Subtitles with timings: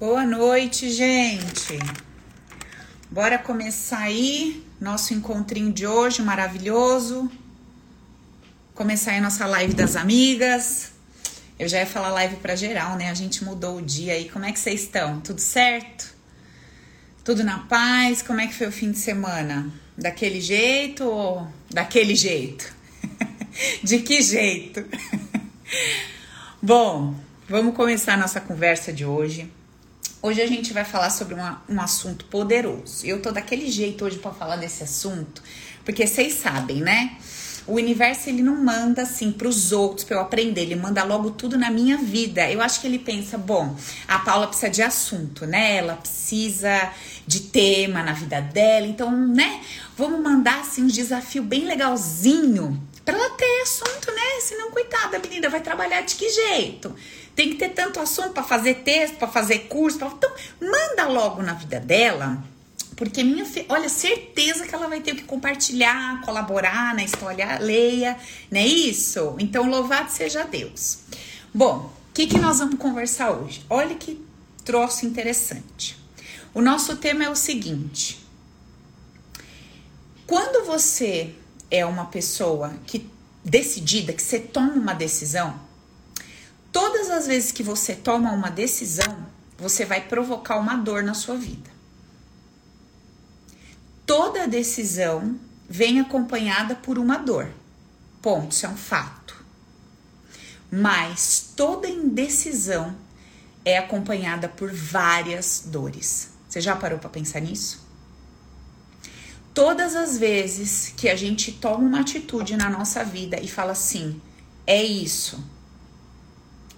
[0.00, 1.78] Boa noite, gente.
[3.10, 7.30] Bora começar aí nosso encontrinho de hoje maravilhoso.
[8.74, 10.92] Começar aí nossa live das amigas.
[11.58, 13.10] Eu já ia falar live para geral, né?
[13.10, 14.30] A gente mudou o dia aí.
[14.30, 15.20] Como é que vocês estão?
[15.20, 16.14] Tudo certo?
[17.22, 18.22] Tudo na paz?
[18.22, 19.70] Como é que foi o fim de semana?
[19.98, 22.74] Daquele jeito ou daquele jeito?
[23.84, 24.82] de que jeito?
[26.62, 27.14] Bom,
[27.46, 29.59] vamos começar a nossa conversa de hoje.
[30.22, 33.06] Hoje a gente vai falar sobre uma, um assunto poderoso.
[33.06, 35.42] Eu tô daquele jeito hoje para falar desse assunto,
[35.82, 37.16] porque vocês sabem, né?
[37.66, 41.30] O universo ele não manda assim para os outros para eu aprender, ele manda logo
[41.30, 42.50] tudo na minha vida.
[42.50, 43.74] Eu acho que ele pensa, bom,
[44.06, 45.76] a Paula precisa de assunto, né?
[45.76, 46.92] Ela precisa
[47.26, 49.62] de tema na vida dela, então, né?
[49.96, 54.40] Vamos mandar assim um desafio bem legalzinho para ela ter assunto, né?
[54.40, 56.94] Senão, coitada, menina vai trabalhar de que jeito?
[57.34, 59.98] Tem que ter tanto assunto para fazer texto, para fazer curso.
[59.98, 60.08] Pra...
[60.08, 60.30] Então,
[60.60, 62.42] manda logo na vida dela.
[62.96, 68.16] Porque minha olha, certeza que ela vai ter que compartilhar, colaborar na história, leia,
[68.50, 69.36] não é isso?
[69.38, 70.98] Então, louvado seja Deus.
[71.52, 73.64] Bom, o que, que nós vamos conversar hoje?
[73.70, 74.22] Olha que
[74.64, 75.98] troço interessante.
[76.52, 78.18] O nosso tema é o seguinte:
[80.26, 81.34] quando você
[81.70, 83.08] é uma pessoa que
[83.44, 85.58] decidida, que você toma uma decisão,
[86.72, 89.26] Todas as vezes que você toma uma decisão,
[89.58, 91.70] você vai provocar uma dor na sua vida.
[94.06, 97.50] Toda decisão vem acompanhada por uma dor.
[98.22, 99.36] Ponto, isso é um fato.
[100.70, 102.96] Mas toda indecisão
[103.64, 106.30] é acompanhada por várias dores.
[106.48, 107.86] Você já parou para pensar nisso?
[109.52, 114.20] Todas as vezes que a gente toma uma atitude na nossa vida e fala assim:
[114.66, 115.44] é isso,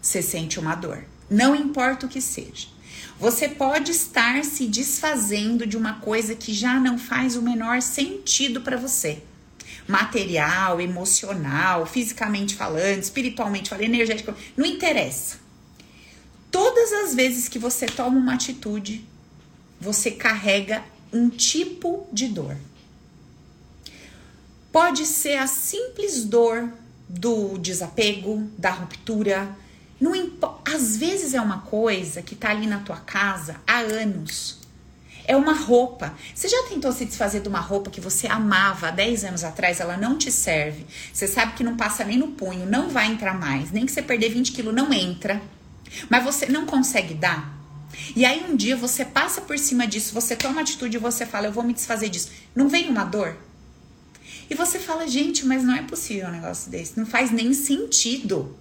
[0.02, 1.04] você sente uma dor.
[1.30, 2.66] Não importa o que seja.
[3.20, 8.62] Você pode estar se desfazendo de uma coisa que já não faz o menor sentido
[8.62, 9.22] para você.
[9.86, 15.36] Material, emocional, fisicamente falando, espiritualmente falando, energético, não interessa.
[16.50, 19.04] Todas as vezes que você toma uma atitude,
[19.80, 22.56] você carrega um tipo de dor.
[24.72, 26.72] Pode ser a simples dor
[27.08, 29.56] do desapego, da ruptura,
[30.02, 30.12] não
[30.64, 34.58] às vezes é uma coisa que tá ali na tua casa há anos.
[35.24, 36.12] É uma roupa.
[36.34, 39.78] Você já tentou se desfazer de uma roupa que você amava há 10 anos atrás?
[39.78, 40.84] Ela não te serve.
[41.12, 43.70] Você sabe que não passa nem no punho, não vai entrar mais.
[43.70, 45.40] Nem que você perder 20 quilos, não entra.
[46.10, 47.56] Mas você não consegue dar.
[48.16, 51.46] E aí um dia você passa por cima disso, você toma atitude e você fala,
[51.46, 52.30] eu vou me desfazer disso.
[52.56, 53.36] Não vem uma dor?
[54.50, 56.98] E você fala, gente, mas não é possível um negócio desse.
[56.98, 58.56] Não faz nem sentido.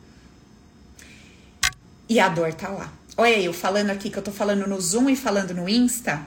[2.12, 2.92] E a dor tá lá.
[3.16, 6.22] Olha eu falando aqui que eu tô falando no Zoom e falando no Insta.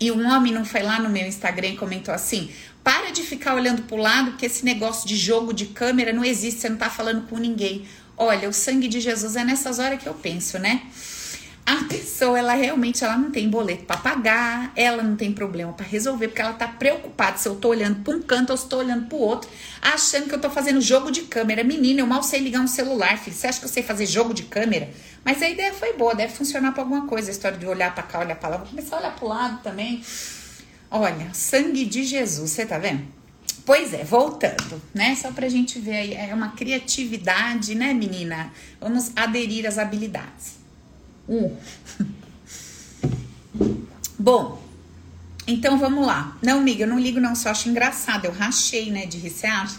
[0.00, 2.50] E um homem não foi lá no meu Instagram e comentou assim:
[2.82, 6.62] para de ficar olhando pro lado, porque esse negócio de jogo de câmera não existe,
[6.62, 7.84] você não tá falando com ninguém.
[8.16, 10.84] Olha, o sangue de Jesus é nessas horas que eu penso, né?
[11.66, 15.86] A pessoa ela realmente ela não tem boleto para pagar, ela não tem problema para
[15.86, 18.78] resolver, porque ela tá preocupada se eu tô olhando para um canto ou se tô
[18.78, 19.48] olhando para o outro,
[19.80, 21.62] achando que eu tô fazendo jogo de câmera.
[21.62, 23.36] Menina, eu mal sei ligar um celular, filho.
[23.36, 24.90] Você acha que eu sei fazer jogo de câmera?
[25.24, 28.02] Mas a ideia foi boa, deve funcionar para alguma coisa, a história de olhar para
[28.02, 30.02] cá, olhar para lá, vou começar a olhar para o lado também.
[30.90, 33.06] Olha, sangue de Jesus, você tá vendo?
[33.64, 35.14] Pois é, voltando, né?
[35.14, 38.52] Só pra gente ver aí, é uma criatividade, né, menina?
[38.80, 40.59] Vamos aderir às habilidades.
[41.28, 41.56] Hum.
[44.18, 44.62] Bom,
[45.46, 46.36] então vamos lá.
[46.42, 48.26] Não, amiga, eu não ligo não, só acho engraçado.
[48.26, 49.78] Eu rachei, né, de rir, você acha?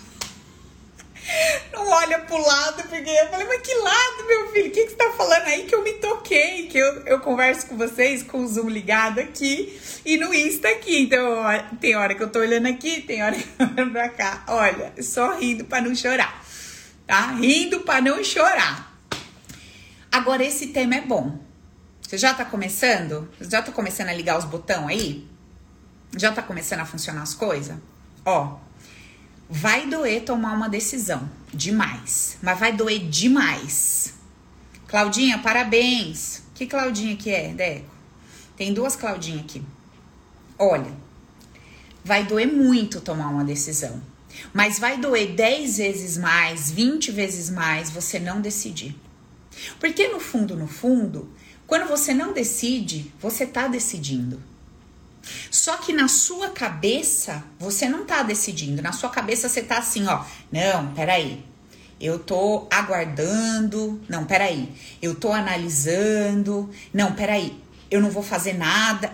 [1.71, 4.67] Não olha pro lado, porque eu falei, mas que lado, meu filho?
[4.67, 6.67] O que, que você tá falando aí que eu me toquei?
[6.67, 11.03] Que eu, eu converso com vocês com o Zoom ligado aqui e no Insta aqui.
[11.03, 11.43] Então,
[11.79, 14.43] tem hora que eu tô olhando aqui, tem hora que eu olhando pra cá.
[14.47, 16.43] Olha, só rindo pra não chorar,
[17.07, 17.27] tá?
[17.33, 18.90] Rindo pra não chorar.
[20.11, 21.39] Agora, esse tema é bom.
[22.01, 23.29] Você já tá começando?
[23.39, 25.27] Já tá começando a ligar os botões aí?
[26.17, 27.77] Já tá começando a funcionar as coisas?
[28.25, 28.57] Ó,
[29.49, 31.29] vai doer tomar uma decisão.
[31.53, 32.37] Demais.
[32.41, 34.13] Mas vai doer demais.
[34.87, 36.43] Claudinha, parabéns.
[36.53, 37.95] Que Claudinha que é, Deco?
[38.57, 39.63] Tem duas Claudinhas aqui.
[40.59, 40.91] Olha,
[42.03, 44.01] vai doer muito tomar uma decisão.
[44.53, 48.95] Mas vai doer 10 vezes mais, 20 vezes mais você não decidir.
[49.79, 51.31] Porque no fundo, no fundo,
[51.67, 54.41] quando você não decide, você tá decidindo.
[55.49, 58.81] Só que na sua cabeça, você não tá decidindo.
[58.81, 60.23] Na sua cabeça, você tá assim, ó.
[60.51, 61.45] Não, peraí.
[61.99, 64.01] Eu tô aguardando.
[64.09, 64.73] Não, peraí.
[65.01, 66.69] Eu tô analisando.
[66.93, 67.61] Não, peraí.
[67.91, 69.13] eu não vou fazer nada.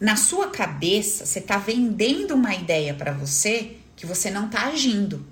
[0.00, 5.24] Na sua cabeça, você tá vendendo uma ideia para você que você não tá agindo,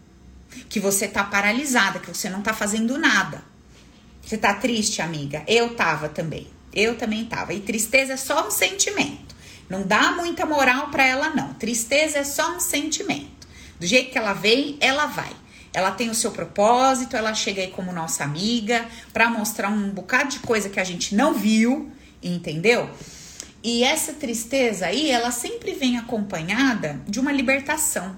[0.68, 3.42] que você tá paralisada, que você não tá fazendo nada.
[4.24, 5.42] Você tá triste, amiga?
[5.46, 6.46] Eu tava também.
[6.72, 7.52] Eu também tava.
[7.52, 9.34] E tristeza é só um sentimento.
[9.68, 11.54] Não dá muita moral para ela não.
[11.54, 13.46] Tristeza é só um sentimento.
[13.78, 15.32] Do jeito que ela vem, ela vai.
[15.74, 20.30] Ela tem o seu propósito, ela chega aí como nossa amiga para mostrar um bocado
[20.30, 21.90] de coisa que a gente não viu,
[22.22, 22.90] entendeu?
[23.62, 28.16] E essa tristeza aí, ela sempre vem acompanhada de uma libertação.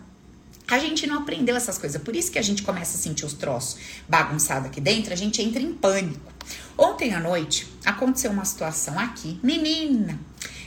[0.67, 3.35] A gente não aprendeu essas coisas, por isso que a gente começa a sentir os
[3.35, 3.77] troços
[4.09, 6.33] bagunçados aqui dentro, a gente entra em pânico.
[6.77, 10.19] Ontem à noite aconteceu uma situação aqui, menina,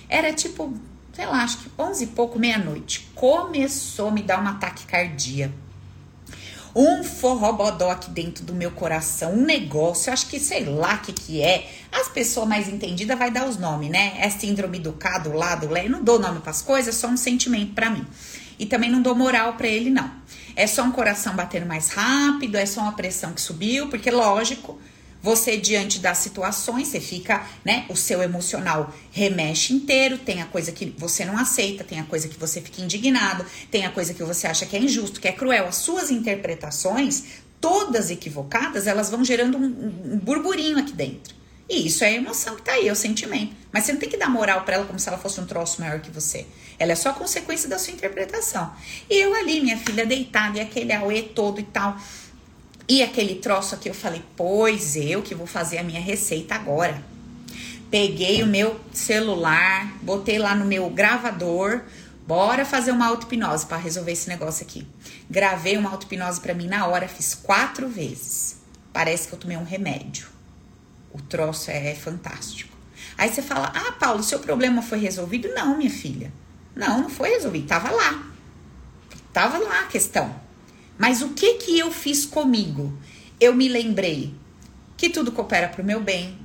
[0.08, 0.74] era tipo,
[1.14, 3.10] sei lá, acho que 11 e pouco, meia-noite.
[3.16, 5.68] Começou a me dar um ataque cardíaco
[6.78, 11.12] um forrobodó aqui dentro do meu coração, um negócio, acho que sei lá o que
[11.12, 11.68] que é.
[11.92, 14.14] As pessoas mais entendidas vai dar os nomes, né?
[14.20, 15.90] É síndrome do K, do lá, do Lé.
[15.90, 18.06] Não dou nome para as coisas, é só um sentimento para mim.
[18.60, 20.12] E também não dou moral para ele, não.
[20.56, 24.80] É só um coração batendo mais rápido, é só uma pressão que subiu, porque lógico,
[25.22, 27.86] você, diante das situações, você fica, né?
[27.90, 30.18] O seu emocional remexe inteiro.
[30.18, 33.86] Tem a coisa que você não aceita, tem a coisa que você fica indignado, tem
[33.86, 35.68] a coisa que você acha que é injusto, que é cruel.
[35.68, 37.24] As suas interpretações,
[37.60, 41.36] todas equivocadas, elas vão gerando um, um burburinho aqui dentro.
[41.70, 43.54] E isso é a emoção que tá aí, é o sentimento.
[43.78, 45.80] Mas você não tem que dar moral para ela como se ela fosse um troço
[45.80, 46.48] maior que você.
[46.80, 48.74] Ela é só consequência da sua interpretação.
[49.08, 51.96] E eu ali, minha filha deitada, e aquele auê todo e tal.
[52.90, 57.04] E aquele troço aqui eu falei, pois eu que vou fazer a minha receita agora.
[57.92, 61.82] Peguei o meu celular, botei lá no meu gravador,
[62.26, 64.88] bora fazer uma auto-hipnose para resolver esse negócio aqui.
[65.30, 68.58] Gravei uma auto-hipnose para mim na hora, fiz quatro vezes.
[68.92, 70.30] Parece que eu tomei um remédio.
[71.14, 72.67] O troço é fantástico.
[73.18, 75.50] Aí você fala: Ah, Paulo, seu problema foi resolvido?
[75.54, 76.32] Não, minha filha.
[76.76, 77.68] Não, não foi resolvido.
[77.68, 78.32] Tava lá.
[79.34, 80.34] Tava lá a questão.
[80.98, 82.94] Mas o que que eu fiz comigo?
[83.40, 84.34] Eu me lembrei
[84.96, 86.38] que tudo coopera para o meu bem.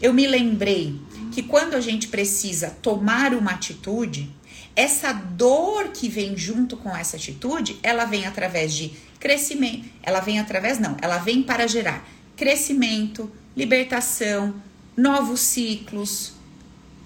[0.00, 1.00] Eu me lembrei
[1.32, 4.30] que quando a gente precisa tomar uma atitude,
[4.74, 9.88] essa dor que vem junto com essa atitude, ela vem através de crescimento.
[10.02, 14.54] Ela vem através, não, ela vem para gerar crescimento, libertação,
[15.00, 16.32] novos ciclos,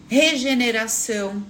[0.08, 1.42] regeneração.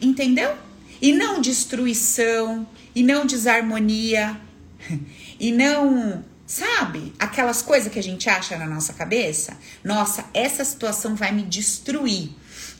[0.00, 0.56] Entendeu?
[1.00, 4.40] E não destruição, e não desarmonia,
[5.38, 9.56] e não, sabe, aquelas coisas que a gente acha na nossa cabeça.
[9.84, 12.30] Nossa, essa situação vai me destruir.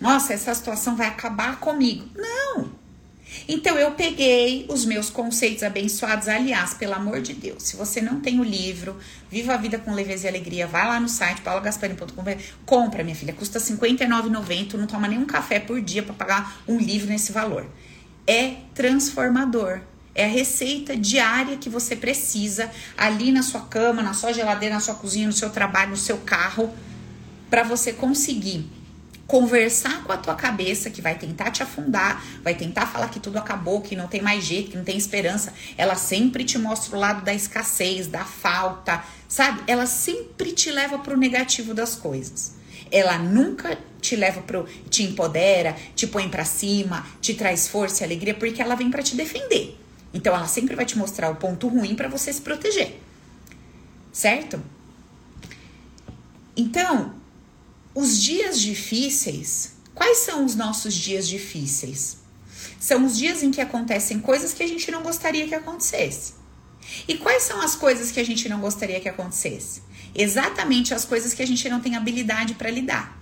[0.01, 2.09] Nossa, essa situação vai acabar comigo.
[2.15, 2.80] Não.
[3.49, 8.21] Então eu peguei os meus conceitos abençoados, aliás, pelo amor de Deus, se você não
[8.21, 8.97] tem o livro
[9.31, 12.25] Viva a Vida com Leveza e Alegria, vai lá no site paulagasparini.com,
[12.67, 16.79] compra, minha filha, custa R$ 59,90, não toma nenhum café por dia para pagar um
[16.79, 17.67] livro nesse valor.
[18.27, 19.81] É transformador.
[20.13, 24.81] É a receita diária que você precisa ali na sua cama, na sua geladeira, na
[24.81, 26.75] sua cozinha, no seu trabalho, no seu carro,
[27.49, 28.69] para você conseguir
[29.31, 33.39] conversar com a tua cabeça que vai tentar te afundar, vai tentar falar que tudo
[33.39, 35.55] acabou, que não tem mais jeito, que não tem esperança.
[35.79, 39.63] Ela sempre te mostra o lado da escassez, da falta, sabe?
[39.69, 42.57] Ela sempre te leva para o negativo das coisas.
[42.91, 48.07] Ela nunca te leva pro te empodera, te põe para cima, te traz força e
[48.07, 49.79] alegria, porque ela vem para te defender.
[50.13, 53.01] Então ela sempre vai te mostrar o ponto ruim para você se proteger.
[54.13, 54.61] Certo?
[56.57, 57.20] Então,
[57.95, 62.19] os dias difíceis, quais são os nossos dias difíceis?
[62.79, 66.35] São os dias em que acontecem coisas que a gente não gostaria que acontecesse.
[67.07, 69.83] E quais são as coisas que a gente não gostaria que acontecesse?
[70.15, 73.19] Exatamente as coisas que a gente não tem habilidade para lidar.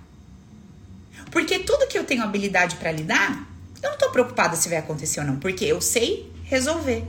[1.30, 3.46] Porque tudo que eu tenho habilidade para lidar,
[3.82, 7.04] eu não tô preocupada se vai acontecer ou não, porque eu sei resolver.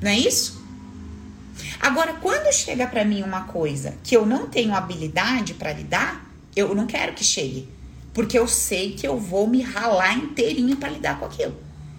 [0.00, 0.62] Não é isso?
[1.80, 6.74] Agora, quando chega para mim uma coisa que eu não tenho habilidade para lidar, eu
[6.74, 7.68] não quero que chegue,
[8.12, 11.56] porque eu sei que eu vou me ralar inteirinho para lidar com aquilo.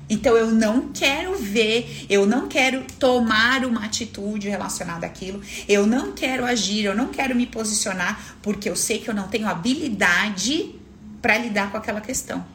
[0.07, 6.11] Então eu não quero ver, eu não quero tomar uma atitude relacionada àquilo, eu não
[6.11, 10.75] quero agir, eu não quero me posicionar, porque eu sei que eu não tenho habilidade
[11.21, 12.45] para lidar com aquela questão.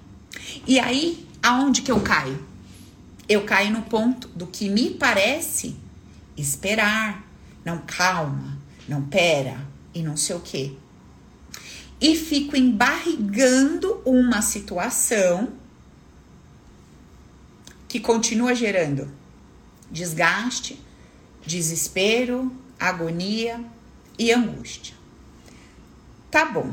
[0.65, 2.51] E aí, aonde que eu caio?
[3.31, 5.77] eu caio no ponto do que me parece
[6.37, 7.25] esperar,
[7.65, 9.57] não calma, não pera
[9.95, 10.77] e não sei o que.
[12.01, 15.53] E fico embarrigando uma situação
[17.87, 19.11] que continua gerando
[19.91, 20.81] desgaste,
[21.45, 23.63] desespero, agonia
[24.19, 24.95] e angústia.
[26.31, 26.73] Tá bom.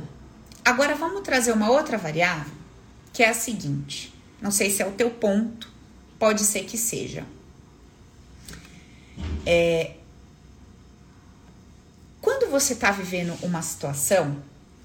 [0.63, 2.57] Agora vamos trazer uma outra variável
[3.11, 5.71] que é a seguinte: não sei se é o teu ponto,
[6.19, 7.25] pode ser que seja.
[9.43, 9.95] É,
[12.21, 14.37] quando você está vivendo uma situação,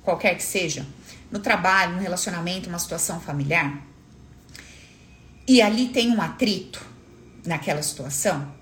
[0.03, 0.87] qualquer que seja,
[1.31, 3.87] no trabalho, no relacionamento, uma situação familiar,
[5.47, 6.85] e ali tem um atrito
[7.45, 8.53] naquela situação,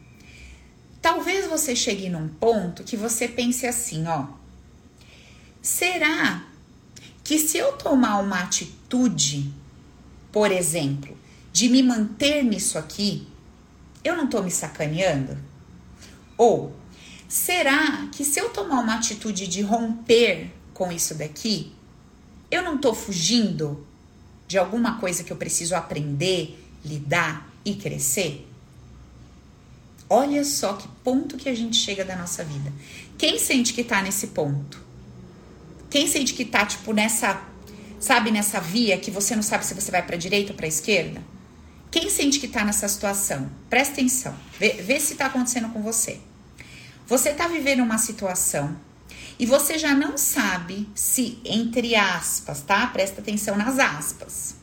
[1.02, 4.26] talvez você chegue num ponto que você pense assim, ó,
[5.60, 6.44] será
[7.22, 9.52] que se eu tomar uma atitude,
[10.32, 11.16] por exemplo,
[11.52, 13.28] de me manter nisso aqui,
[14.02, 15.36] eu não tô me sacaneando?
[16.36, 16.74] Ou
[17.28, 21.74] será que se eu tomar uma atitude de romper com isso daqui,
[22.50, 23.86] eu não tô fugindo
[24.48, 28.48] de alguma coisa que eu preciso aprender, lidar e crescer?
[30.08, 32.72] Olha só que ponto que a gente chega da nossa vida.
[33.18, 34.80] Quem sente que tá nesse ponto?
[35.90, 37.42] Quem sente que tá, tipo, nessa,
[38.00, 41.22] sabe, nessa via que você não sabe se você vai pra direita ou pra esquerda?
[41.90, 43.50] Quem sente que tá nessa situação?
[43.68, 46.20] Presta atenção, vê, vê se tá acontecendo com você.
[47.06, 48.74] Você tá vivendo uma situação
[49.40, 52.86] e você já não sabe se, entre aspas, tá?
[52.88, 54.54] Presta atenção nas aspas.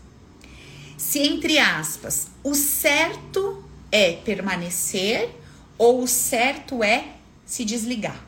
[0.95, 5.31] Se, entre aspas, o certo é permanecer
[5.79, 8.23] ou o certo é se desligar.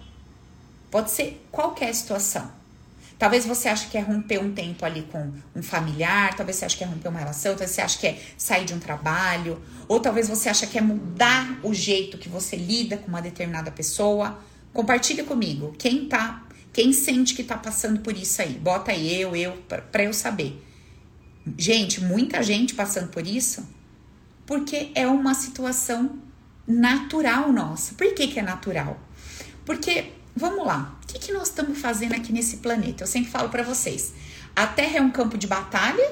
[0.90, 2.52] Pode ser qualquer situação.
[3.20, 6.78] Talvez você ache que é romper um tempo ali com um familiar, talvez você ache
[6.78, 10.00] que é romper uma relação, talvez você ache que é sair de um trabalho, ou
[10.00, 14.49] talvez você ache que é mudar o jeito que você lida com uma determinada pessoa.
[14.74, 15.74] Compartilha comigo.
[15.78, 18.54] Quem tá, quem sente que tá passando por isso aí?
[18.54, 19.54] Bota aí eu, eu,
[19.92, 20.64] para eu saber.
[21.58, 23.68] Gente, muita gente passando por isso,
[24.46, 26.20] porque é uma situação
[26.68, 27.96] natural nossa.
[27.96, 29.00] Por que, que é natural?
[29.66, 33.04] Porque vamos lá, o que, que nós estamos fazendo aqui nesse planeta?
[33.04, 34.14] Eu sempre falo para vocês:
[34.56, 36.12] a Terra é um campo de batalha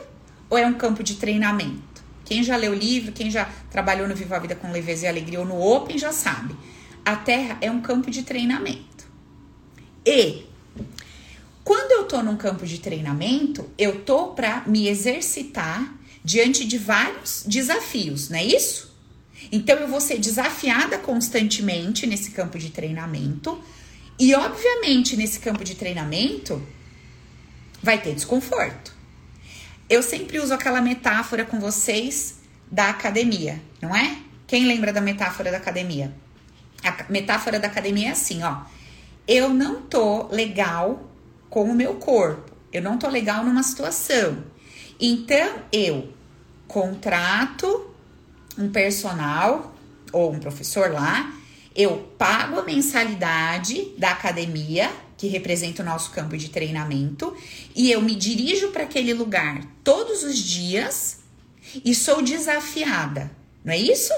[0.50, 2.04] ou é um campo de treinamento?
[2.26, 5.08] Quem já leu o livro, quem já trabalhou no Viva a Vida com Leveza e
[5.08, 6.56] Alegria ou no Open já sabe.
[7.08, 9.10] A Terra é um campo de treinamento.
[10.06, 10.44] E
[11.64, 17.46] quando eu tô num campo de treinamento, eu tô para me exercitar diante de vários
[17.48, 18.94] desafios, não é isso?
[19.54, 23.58] Então eu vou ser desafiada constantemente nesse campo de treinamento
[24.20, 26.62] e, obviamente, nesse campo de treinamento,
[27.82, 28.94] vai ter desconforto.
[29.90, 34.18] Eu sempre uso aquela metáfora com vocês da academia, não é?
[34.46, 36.14] Quem lembra da metáfora da academia?
[36.84, 38.62] A metáfora da academia é assim, ó.
[39.28, 41.10] Eu não tô legal
[41.50, 42.56] com o meu corpo.
[42.72, 44.44] Eu não tô legal numa situação.
[45.00, 46.14] Então, eu
[46.68, 47.92] contrato
[48.58, 49.76] um personal
[50.12, 51.34] ou um professor lá
[51.78, 57.38] eu pago a mensalidade da academia, que representa o nosso campo de treinamento,
[57.76, 61.20] e eu me dirijo para aquele lugar todos os dias
[61.86, 63.30] e sou desafiada,
[63.64, 64.12] não é isso?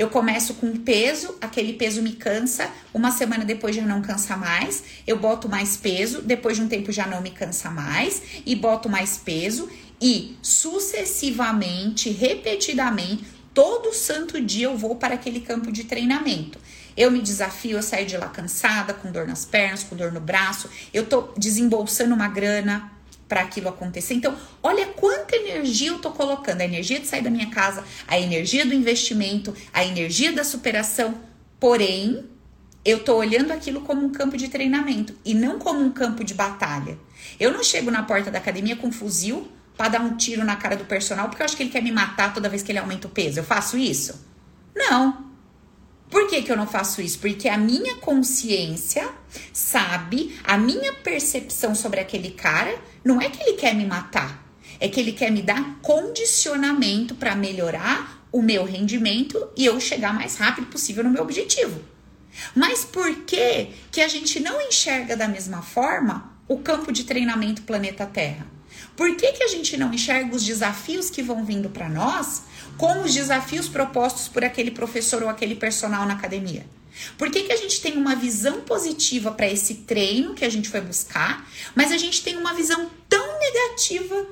[0.00, 4.82] Eu começo com peso, aquele peso me cansa, uma semana depois já não cansa mais,
[5.06, 8.88] eu boto mais peso, depois de um tempo já não me cansa mais, e boto
[8.88, 9.68] mais peso,
[10.00, 16.58] e sucessivamente, repetidamente, todo santo dia eu vou para aquele campo de treinamento.
[16.96, 20.20] Eu me desafio a sair de lá cansada, com dor nas pernas, com dor no
[20.20, 20.70] braço.
[20.94, 22.90] Eu tô desembolsando uma grana
[23.30, 24.14] para aquilo acontecer.
[24.14, 28.18] Então, olha quanta energia eu tô colocando, a energia de sair da minha casa, a
[28.18, 31.14] energia do investimento, a energia da superação.
[31.60, 32.24] Porém,
[32.84, 36.34] eu tô olhando aquilo como um campo de treinamento e não como um campo de
[36.34, 36.98] batalha.
[37.38, 39.46] Eu não chego na porta da academia com fuzil
[39.76, 41.92] para dar um tiro na cara do personal porque eu acho que ele quer me
[41.92, 43.38] matar toda vez que ele aumenta o peso.
[43.38, 44.26] Eu faço isso?
[44.74, 45.29] Não.
[46.10, 47.20] Por que, que eu não faço isso?
[47.20, 49.08] Porque a minha consciência
[49.52, 54.44] sabe, a minha percepção sobre aquele cara não é que ele quer me matar,
[54.80, 60.12] é que ele quer me dar condicionamento para melhorar o meu rendimento e eu chegar
[60.12, 61.80] mais rápido possível no meu objetivo.
[62.54, 67.62] Mas por que que a gente não enxerga da mesma forma o campo de treinamento
[67.62, 68.46] planeta Terra?
[68.96, 72.42] Por que, que a gente não enxerga os desafios que vão vindo para nós
[72.76, 76.66] com os desafios propostos por aquele professor ou aquele personal na academia?
[77.16, 80.68] Por que, que a gente tem uma visão positiva para esse treino que a gente
[80.68, 84.26] foi buscar, mas a gente tem uma visão tão negativa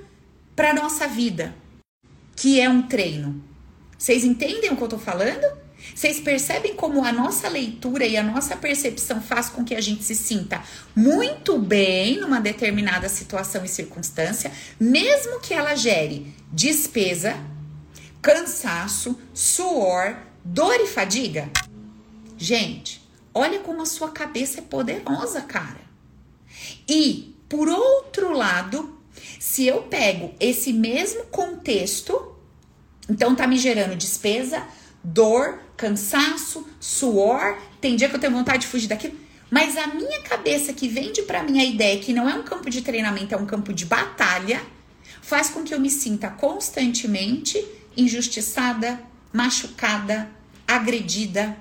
[0.54, 1.54] para nossa vida,
[2.36, 3.42] que é um treino?
[3.96, 5.46] Vocês entendem o que eu tô falando?
[5.94, 10.04] Vocês percebem como a nossa leitura e a nossa percepção faz com que a gente
[10.04, 10.62] se sinta
[10.94, 17.36] muito bem numa determinada situação e circunstância, mesmo que ela gere despesa,
[18.22, 21.50] cansaço, suor, dor e fadiga?
[22.36, 23.02] Gente,
[23.34, 25.80] olha como a sua cabeça é poderosa, cara.
[26.88, 28.98] E, por outro lado,
[29.38, 32.36] Se eu pego esse mesmo contexto,
[33.08, 34.62] então tá me gerando despesa,
[35.02, 39.16] dor, cansaço, suor, tem dia que eu tenho vontade de fugir daquilo,
[39.50, 42.68] mas a minha cabeça que vende para mim a ideia que não é um campo
[42.68, 44.60] de treinamento, é um campo de batalha,
[45.22, 47.64] faz com que eu me sinta constantemente
[47.96, 49.00] injustiçada,
[49.32, 50.30] machucada,
[50.66, 51.56] agredida.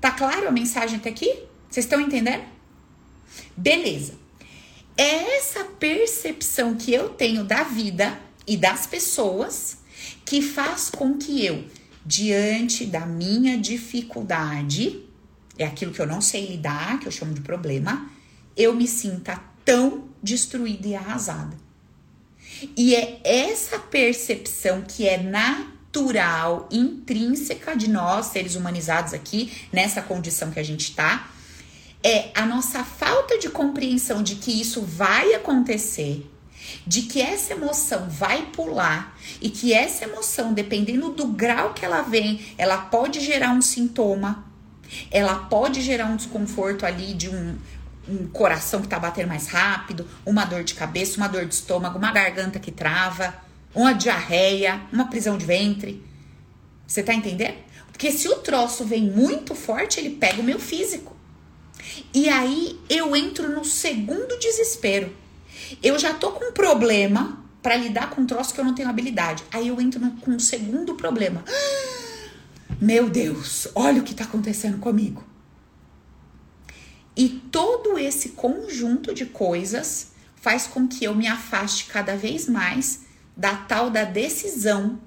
[0.00, 1.44] Tá claro a mensagem até aqui?
[1.68, 2.44] Vocês estão entendendo?
[3.56, 4.14] Beleza.
[4.96, 9.79] É essa percepção que eu tenho da vida e das pessoas
[10.30, 11.64] que faz com que eu,
[12.06, 15.04] diante da minha dificuldade,
[15.58, 18.08] é aquilo que eu não sei lidar, que eu chamo de problema,
[18.56, 21.56] eu me sinta tão destruída e arrasada.
[22.76, 30.52] E é essa percepção que é natural, intrínseca de nós, seres humanizados aqui, nessa condição
[30.52, 31.28] que a gente está,
[32.04, 36.24] é a nossa falta de compreensão de que isso vai acontecer,
[36.86, 42.02] de que essa emoção vai pular e que essa emoção, dependendo do grau que ela
[42.02, 44.44] vem, ela pode gerar um sintoma,
[45.10, 47.56] ela pode gerar um desconforto ali de um,
[48.08, 51.98] um coração que tá batendo mais rápido, uma dor de cabeça, uma dor de estômago,
[51.98, 53.34] uma garganta que trava,
[53.74, 56.02] uma diarreia, uma prisão de ventre.
[56.86, 57.54] Você tá entendendo?
[57.92, 61.16] Porque se o troço vem muito forte, ele pega o meu físico.
[62.12, 65.14] E aí eu entro no segundo desespero.
[65.82, 68.88] Eu já tô com um problema para lidar com um troço que eu não tenho
[68.88, 69.44] habilidade.
[69.52, 71.44] Aí eu entro no, com um segundo problema.
[72.80, 75.24] Meu Deus, olha o que tá acontecendo comigo.
[77.16, 83.00] E todo esse conjunto de coisas faz com que eu me afaste cada vez mais
[83.36, 84.98] da tal da decisão,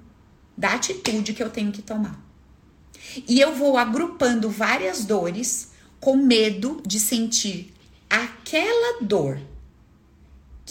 [0.56, 2.20] da atitude que eu tenho que tomar.
[3.28, 7.74] E eu vou agrupando várias dores com medo de sentir
[8.10, 9.40] aquela dor,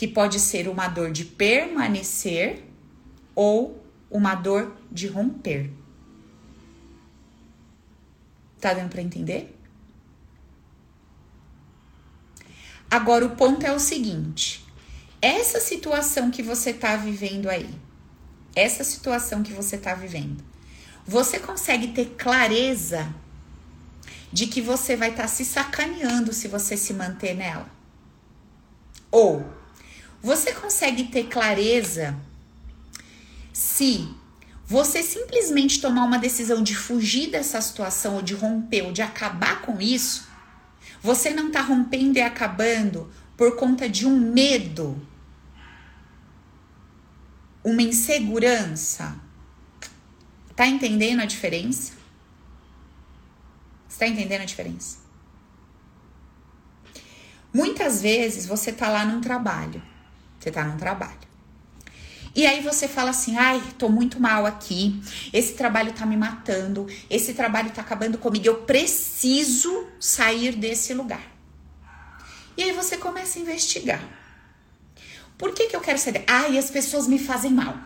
[0.03, 2.65] que pode ser uma dor de permanecer
[3.37, 5.71] ou uma dor de romper.
[8.61, 9.57] Tá dando para entender?
[12.91, 14.67] Agora o ponto é o seguinte:
[15.21, 17.73] essa situação que você tá vivendo aí,
[18.57, 20.43] essa situação que você tá vivendo,
[21.07, 23.15] você consegue ter clareza
[24.33, 27.71] de que você vai estar tá se sacaneando se você se manter nela?
[29.09, 29.62] Ou
[30.23, 32.17] você consegue ter clareza
[33.53, 34.09] se
[34.65, 39.61] você simplesmente tomar uma decisão de fugir dessa situação, ou de romper, ou de acabar
[39.63, 40.29] com isso,
[41.03, 45.05] você não está rompendo e acabando por conta de um medo,
[47.65, 49.15] uma insegurança.
[50.55, 51.93] Tá entendendo a diferença?
[53.89, 54.99] Está entendendo a diferença?
[57.53, 59.83] Muitas vezes você tá lá num trabalho.
[60.43, 61.21] Você tá num trabalho.
[62.35, 65.01] E aí você fala assim: "Ai, tô muito mal aqui.
[65.33, 66.87] Esse trabalho tá me matando.
[67.09, 68.47] Esse trabalho tá acabando comigo.
[68.47, 71.23] Eu preciso sair desse lugar."
[72.57, 74.03] E aí você começa a investigar.
[75.39, 76.25] Por que que eu quero sair?
[76.27, 77.77] Ai, as pessoas me fazem mal.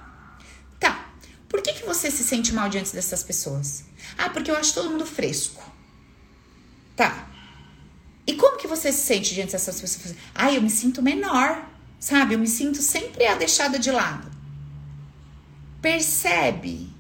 [0.79, 1.11] Tá.
[1.49, 3.85] Por que que você se sente mal diante dessas pessoas?
[4.16, 5.62] Ah, porque eu acho todo mundo fresco.
[6.95, 7.29] Tá.
[8.27, 10.14] E como que você se sente diante dessas pessoas?
[10.35, 11.64] Ah, eu me sinto menor,
[11.99, 12.35] sabe?
[12.35, 14.31] Eu me sinto sempre a deixada de lado.
[15.81, 16.91] Percebe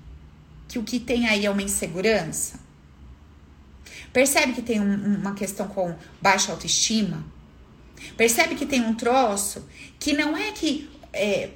[0.68, 2.60] que o que tem aí é uma insegurança?
[4.12, 7.24] Percebe que tem um, uma questão com baixa autoestima?
[8.16, 9.66] Percebe que tem um troço
[9.98, 11.50] que não é que é,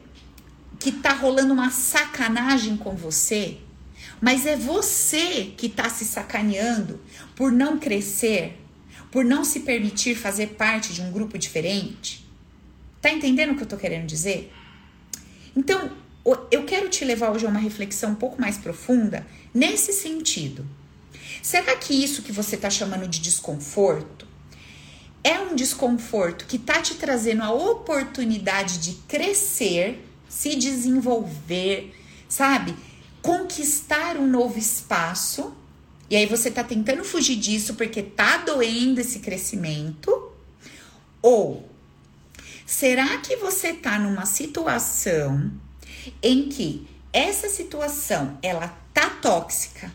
[0.78, 3.58] que tá rolando uma sacanagem com você,
[4.20, 7.00] mas é você que está se sacaneando
[7.36, 8.58] por não crescer,
[9.10, 12.19] por não se permitir fazer parte de um grupo diferente.
[13.00, 14.52] Tá entendendo o que eu tô querendo dizer?
[15.56, 15.90] Então,
[16.50, 20.66] eu quero te levar hoje a uma reflexão um pouco mais profunda nesse sentido.
[21.42, 24.26] Será que isso que você está chamando de desconforto
[25.24, 31.94] é um desconforto que tá te trazendo a oportunidade de crescer, se desenvolver,
[32.28, 32.74] sabe?
[33.22, 35.54] conquistar um novo espaço.
[36.08, 40.32] E aí você tá tentando fugir disso porque tá doendo esse crescimento?
[41.22, 41.68] Ou
[42.70, 45.50] será que você tá numa situação
[46.22, 49.92] em que essa situação ela tá tóxica?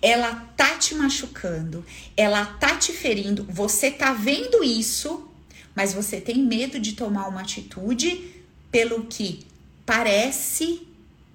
[0.00, 1.84] Ela tá te machucando,
[2.16, 5.28] ela tá te ferindo, você tá vendo isso,
[5.74, 9.44] mas você tem medo de tomar uma atitude pelo que
[9.84, 10.86] parece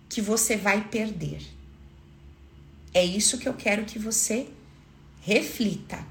[0.07, 1.41] que você vai perder.
[2.93, 4.47] É isso que eu quero que você
[5.23, 6.05] reflita.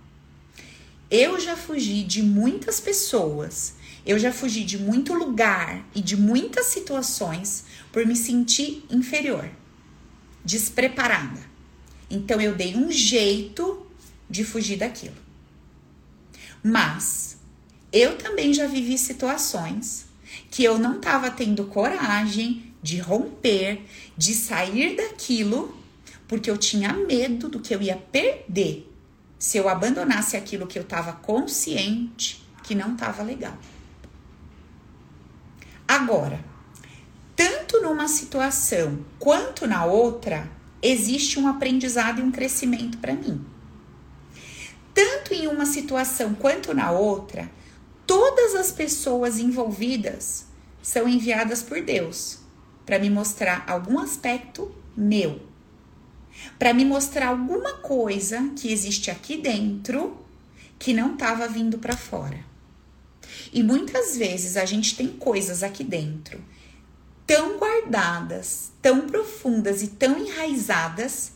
[1.11, 6.67] Eu já fugi de muitas pessoas Eu já fugi de muito lugar e de muitas
[6.67, 9.49] situações por me sentir inferior,
[10.45, 11.41] despreparada.
[12.11, 13.87] Então eu dei um jeito
[14.29, 15.17] de fugir daquilo.
[16.63, 17.37] Mas
[17.93, 20.07] eu também já vivi situações
[20.51, 23.83] que eu não estava tendo coragem de romper,
[24.17, 25.77] de sair daquilo,
[26.27, 28.91] porque eu tinha medo do que eu ia perder
[29.39, 33.57] se eu abandonasse aquilo que eu estava consciente que não estava legal.
[35.93, 36.43] Agora,
[37.37, 40.51] tanto numa situação quanto na outra,
[40.81, 43.45] existe um aprendizado e um crescimento para mim.
[44.95, 47.51] Tanto em uma situação quanto na outra,
[48.07, 50.47] todas as pessoas envolvidas
[50.83, 52.39] são enviadas por Deus
[52.87, 55.43] para me mostrar algum aspecto meu,
[56.59, 60.17] para me mostrar alguma coisa que existe aqui dentro
[60.79, 62.52] que não estava vindo para fora.
[63.53, 66.41] E muitas vezes a gente tem coisas aqui dentro
[67.27, 71.33] tão guardadas, tão profundas e tão enraizadas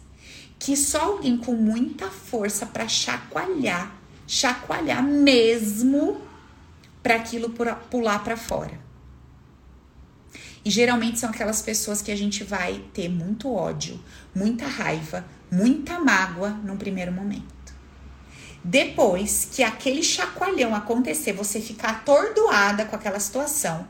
[0.58, 3.94] que só alguém com muita força para chacoalhar,
[4.26, 6.20] chacoalhar mesmo
[7.02, 7.50] para aquilo
[7.90, 8.78] pular para fora.
[10.62, 13.98] E geralmente são aquelas pessoas que a gente vai ter muito ódio,
[14.34, 17.55] muita raiva, muita mágoa num primeiro momento.
[18.68, 23.86] Depois que aquele chacoalhão acontecer, você ficar atordoada com aquela situação,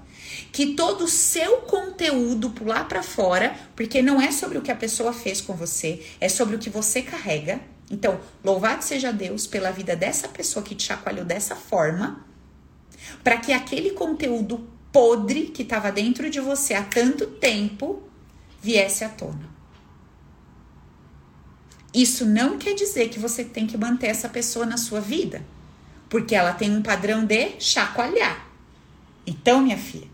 [0.53, 4.77] que todo o seu conteúdo pular para fora, porque não é sobre o que a
[4.77, 7.59] pessoa fez com você, é sobre o que você carrega.
[7.91, 12.27] Então, louvado seja Deus pela vida dessa pessoa que te chacoalhou dessa forma
[13.25, 18.03] para que aquele conteúdo podre que estava dentro de você há tanto tempo
[18.61, 19.56] viesse à tona.
[21.97, 25.45] Isso não quer dizer que você tem que manter essa pessoa na sua vida,
[26.09, 28.47] porque ela tem um padrão de chacoalhar.
[29.27, 30.09] Então, minha filha,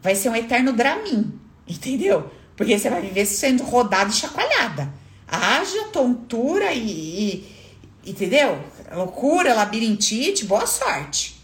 [0.00, 2.30] vai ser um eterno dramin, entendeu?
[2.56, 4.94] Porque você vai viver sendo rodada e chacoalhada.
[5.26, 7.44] Haja tontura e,
[8.04, 8.62] e entendeu?
[8.94, 11.34] Loucura, labirintite, boa sorte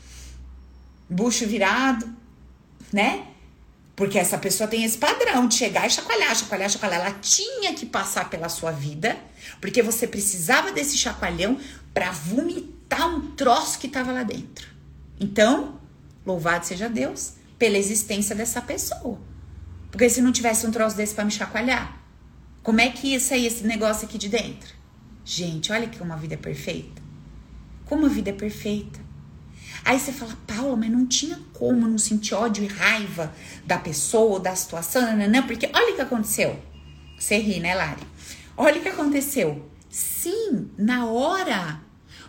[1.10, 2.08] bucho virado,
[2.92, 3.26] né?
[4.00, 7.00] Porque essa pessoa tem esse padrão de chegar e chacoalhar, chacoalhar, chacoalhar.
[7.02, 9.14] Ela tinha que passar pela sua vida,
[9.60, 11.60] porque você precisava desse chacoalhão
[11.92, 14.66] para vomitar um troço que estava lá dentro.
[15.20, 15.78] Então,
[16.24, 19.20] louvado seja Deus pela existência dessa pessoa.
[19.90, 22.00] Porque se não tivesse um troço desse para me chacoalhar,
[22.62, 24.74] como é que ia sair esse negócio aqui de dentro?
[25.26, 27.02] Gente, olha que uma vida é perfeita.
[27.84, 28.98] Como a vida é perfeita.
[29.84, 33.32] Aí você fala, Paula, mas não tinha como não sentir ódio e raiva
[33.64, 36.58] da pessoa, da situação, não, porque olha o que aconteceu.
[37.18, 38.02] Você ri, né, Lari?
[38.56, 39.70] Olha o que aconteceu.
[39.88, 41.80] Sim, na hora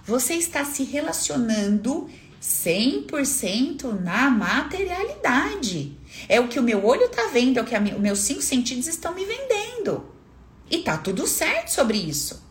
[0.03, 2.09] você está se relacionando
[2.41, 5.97] 100% na materialidade.
[6.27, 8.87] É o que o meu olho tá vendo, é o que os meus cinco sentidos
[8.87, 10.05] estão me vendendo.
[10.69, 12.41] E tá tudo certo sobre isso.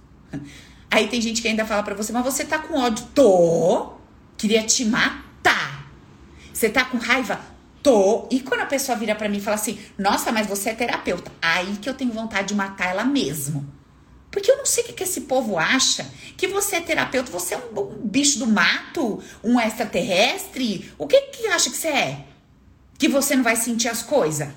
[0.91, 3.07] Aí tem gente que ainda fala para você, mas você tá com ódio.
[3.15, 4.00] Tô.
[4.41, 5.87] Queria te matar.
[6.51, 7.39] Você tá com raiva?
[7.83, 8.27] Tô.
[8.31, 11.31] E quando a pessoa vira para mim e fala assim: Nossa, mas você é terapeuta.
[11.43, 13.71] Aí que eu tenho vontade de matar ela mesmo.
[14.31, 16.11] Porque eu não sei o que, que esse povo acha.
[16.39, 20.91] Que você é terapeuta, você é um, bicho do mato, um extraterrestre.
[20.97, 22.25] O que que acha que você é?
[22.99, 24.49] Que você não vai sentir as coisas?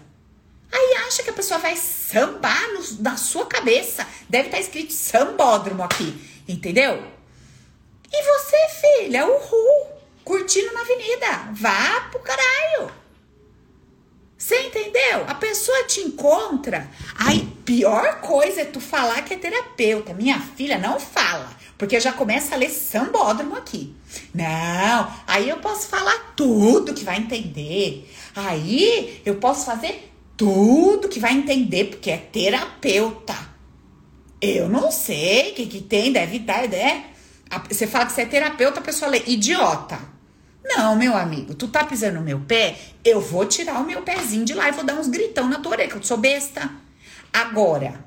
[0.72, 4.08] Aí acha que a pessoa vai sambar no, na sua cabeça.
[4.30, 6.16] Deve estar tá escrito sambódromo aqui,
[6.48, 7.13] entendeu?
[8.14, 9.88] E você, filha, uhul,
[10.24, 11.50] curtindo na avenida.
[11.54, 12.92] Vá pro caralho.
[14.38, 15.24] Você entendeu?
[15.26, 16.90] A pessoa te encontra.
[17.18, 20.14] Aí, pior coisa é tu falar que é terapeuta.
[20.14, 21.50] Minha filha, não fala.
[21.78, 23.96] Porque já começa a ler sambódromo aqui.
[24.34, 28.10] Não, aí eu posso falar tudo que vai entender.
[28.36, 33.36] Aí eu posso fazer tudo que vai entender, porque é terapeuta.
[34.42, 37.06] Eu não sei o que, que tem, deve dar, né?
[37.70, 40.00] Você fala que você é terapeuta, a pessoa lê idiota.
[40.64, 44.46] Não, meu amigo, tu tá pisando no meu pé, eu vou tirar o meu pezinho
[44.46, 46.72] de lá e vou dar uns gritão na tua orelha, que eu sou besta.
[47.34, 48.06] Agora,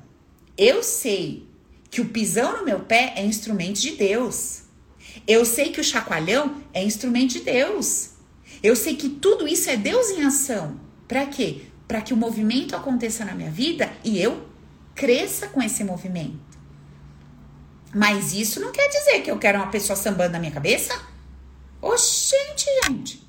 [0.57, 1.47] eu sei
[1.89, 4.63] que o pisão no meu pé é instrumento de Deus.
[5.27, 8.11] Eu sei que o chacoalhão é instrumento de Deus.
[8.63, 10.79] Eu sei que tudo isso é Deus em ação.
[11.07, 11.63] Para quê?
[11.87, 14.47] Para que o movimento aconteça na minha vida e eu
[14.95, 16.46] cresça com esse movimento.
[17.97, 20.93] Mas isso não quer dizer que eu quero uma pessoa sambando na minha cabeça.
[21.81, 23.27] Oxente, gente.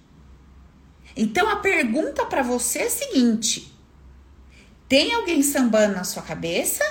[1.17, 3.73] Então a pergunta para você é a seguinte:
[4.87, 6.85] tem alguém sambando na sua cabeça?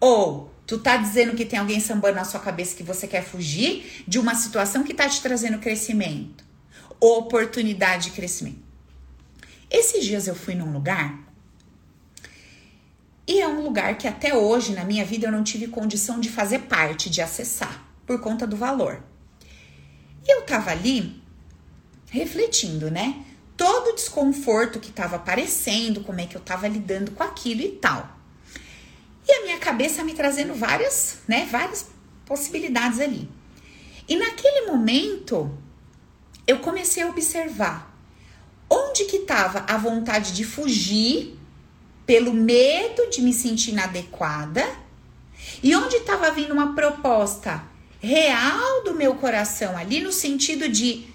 [0.00, 4.04] Ou tu tá dizendo que tem alguém sambando na sua cabeça que você quer fugir
[4.08, 6.44] de uma situação que tá te trazendo crescimento?
[7.00, 8.64] oportunidade de crescimento.
[9.70, 11.25] Esses dias eu fui num lugar
[13.26, 16.28] e é um lugar que até hoje na minha vida eu não tive condição de
[16.28, 19.02] fazer parte, de acessar, por conta do valor.
[20.24, 21.20] E eu tava ali
[22.08, 23.24] refletindo, né?
[23.56, 27.70] Todo o desconforto que tava aparecendo, como é que eu tava lidando com aquilo e
[27.70, 28.16] tal.
[29.26, 31.88] E a minha cabeça me trazendo várias, né, várias
[32.24, 33.28] possibilidades ali.
[34.08, 35.50] E naquele momento,
[36.46, 37.92] eu comecei a observar
[38.70, 41.35] onde que estava a vontade de fugir
[42.06, 44.64] pelo medo de me sentir inadequada
[45.62, 47.62] e onde estava vindo uma proposta
[48.00, 51.06] real do meu coração ali no sentido de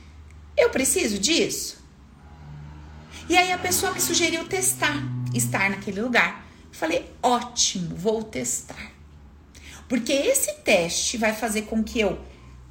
[0.58, 1.82] eu preciso disso.
[3.30, 5.02] E aí a pessoa me sugeriu testar,
[5.34, 6.46] estar naquele lugar.
[6.72, 8.92] Falei, ótimo, vou testar.
[9.88, 12.20] Porque esse teste vai fazer com que eu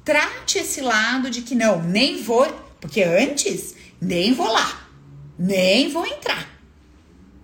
[0.03, 2.45] trate esse lado de que não, nem vou,
[2.79, 4.87] porque antes nem vou lá,
[5.37, 6.60] nem vou entrar.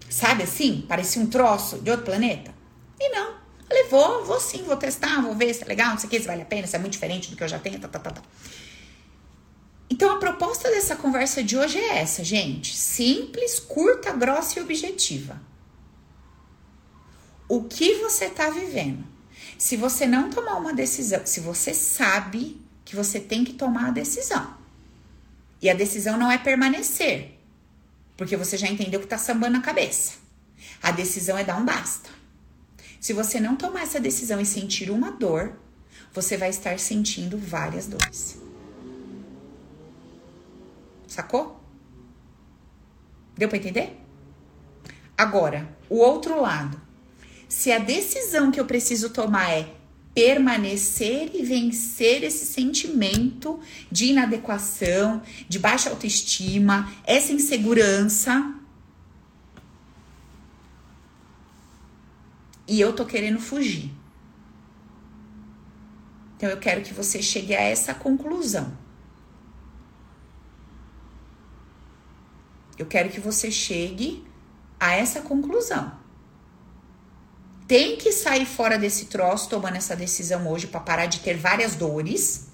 [0.09, 0.85] Sabe assim?
[0.87, 2.53] Parecia um troço de outro planeta.
[2.99, 3.35] E não.
[3.67, 6.19] Falei, vou, vou sim, vou testar, vou ver se é legal, não sei o que,
[6.19, 7.99] se vale a pena, se é muito diferente do que eu já tenho, tá, tá,
[7.99, 8.21] tá, tá.
[9.89, 12.75] Então a proposta dessa conversa de hoje é essa, gente.
[12.75, 15.41] Simples, curta, grossa e objetiva.
[17.49, 19.05] O que você tá vivendo?
[19.57, 23.91] Se você não tomar uma decisão, se você sabe que você tem que tomar a
[23.91, 24.55] decisão,
[25.61, 27.36] e a decisão não é permanecer,
[28.17, 30.13] porque você já entendeu que tá sambando a cabeça.
[30.81, 32.09] A decisão é dar um basta.
[32.99, 35.53] Se você não tomar essa decisão e sentir uma dor,
[36.11, 38.37] você vai estar sentindo várias dores.
[41.07, 41.61] Sacou?
[43.37, 44.01] Deu para entender?
[45.15, 46.81] Agora, o outro lado.
[47.47, 49.76] Se a decisão que eu preciso tomar é
[50.17, 53.59] permanecer e vencer esse sentimento
[53.91, 58.55] de inadequação, de baixa autoestima, essa insegurança.
[62.67, 63.91] E eu tô querendo fugir.
[66.35, 68.75] Então eu quero que você chegue a essa conclusão.
[72.75, 74.25] Eu quero que você chegue
[74.79, 75.96] a essa conclusão
[77.67, 81.75] tem que sair fora desse troço tomando essa decisão hoje para parar de ter várias
[81.75, 82.47] dores,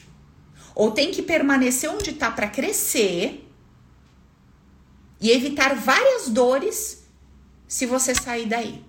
[0.73, 3.47] ou tem que permanecer onde tá para crescer
[5.21, 7.03] e evitar várias dores
[7.67, 8.83] se você sair daí.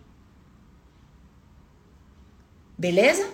[2.77, 3.31] Beleza?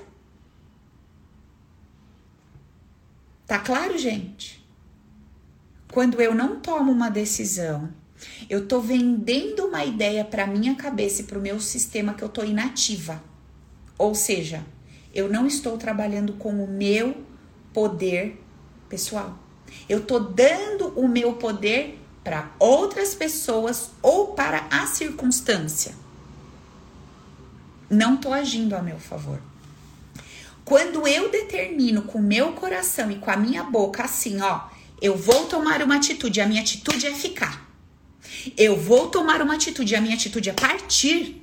[3.46, 4.64] Tá claro, gente?
[5.92, 7.92] Quando eu não tomo uma decisão
[8.48, 12.28] eu tô vendendo uma ideia para minha cabeça e para o meu sistema que eu
[12.28, 13.22] tô inativa.
[13.98, 14.64] Ou seja,
[15.14, 17.16] eu não estou trabalhando com o meu
[17.72, 18.40] poder
[18.88, 19.38] pessoal.
[19.88, 25.94] Eu tô dando o meu poder para outras pessoas ou para a circunstância.
[27.88, 29.40] Não tô agindo a meu favor.
[30.64, 34.68] Quando eu determino com o meu coração e com a minha boca assim, ó,
[35.02, 37.69] eu vou tomar uma atitude, a minha atitude é ficar.
[38.56, 41.42] Eu vou tomar uma atitude, a minha atitude é partir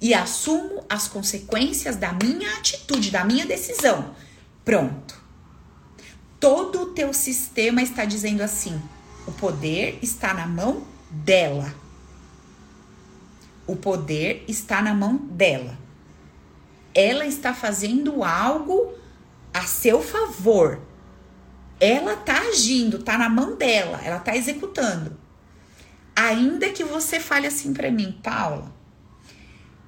[0.00, 4.14] e assumo as consequências da minha atitude, da minha decisão.
[4.64, 5.20] Pronto.
[6.38, 8.80] Todo o teu sistema está dizendo assim:
[9.26, 11.74] o poder está na mão dela.
[13.66, 15.78] O poder está na mão dela.
[16.94, 18.92] Ela está fazendo algo
[19.54, 20.80] a seu favor.
[21.78, 25.18] Ela está agindo, está na mão dela, ela está executando.
[26.14, 28.74] Ainda que você fale assim para mim, Paula,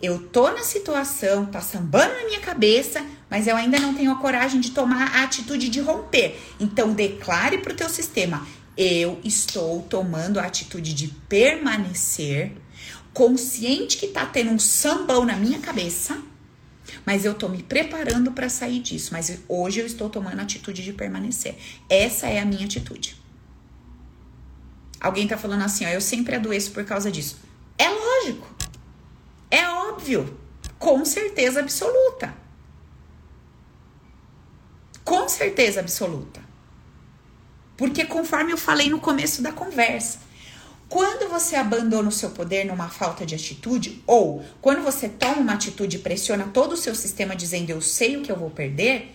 [0.02, 4.16] eu tô na situação, tá sambando na minha cabeça, mas eu ainda não tenho a
[4.16, 6.38] coragem de tomar a atitude de romper.
[6.60, 12.52] Então declare pro teu sistema: eu estou tomando a atitude de permanecer,
[13.12, 16.20] consciente que tá tendo um sambão na minha cabeça,
[17.06, 20.82] mas eu tô me preparando para sair disso, mas hoje eu estou tomando a atitude
[20.82, 21.56] de permanecer.
[21.88, 23.23] Essa é a minha atitude.
[25.04, 27.36] Alguém tá falando assim, ó, eu sempre adoeço por causa disso.
[27.76, 28.48] É lógico.
[29.50, 30.40] É óbvio.
[30.78, 32.34] Com certeza absoluta.
[35.04, 36.40] Com certeza absoluta.
[37.76, 40.20] Porque conforme eu falei no começo da conversa,
[40.88, 45.52] quando você abandona o seu poder numa falta de atitude, ou quando você toma uma
[45.52, 49.14] atitude e pressiona todo o seu sistema dizendo eu sei o que eu vou perder,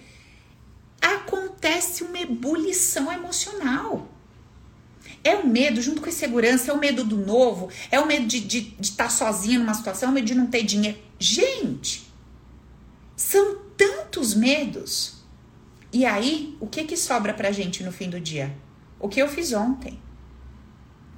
[1.02, 4.08] acontece uma ebulição emocional.
[5.24, 8.28] É o medo, junto com a insegurança, é o medo do novo, é o medo
[8.28, 10.98] de estar tá sozinha numa situação, é o medo de não ter dinheiro.
[11.18, 12.10] Gente,
[13.16, 15.20] são tantos medos.
[15.92, 18.56] E aí, o que que sobra pra gente no fim do dia?
[19.00, 20.00] o que eu fiz ontem.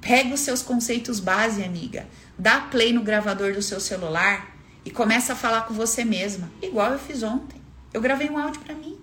[0.00, 2.06] Pega os seus conceitos base, amiga.
[2.38, 6.92] Dá play no gravador do seu celular e começa a falar com você mesma, igual
[6.92, 7.60] eu fiz ontem.
[7.92, 8.98] Eu gravei um áudio para mim.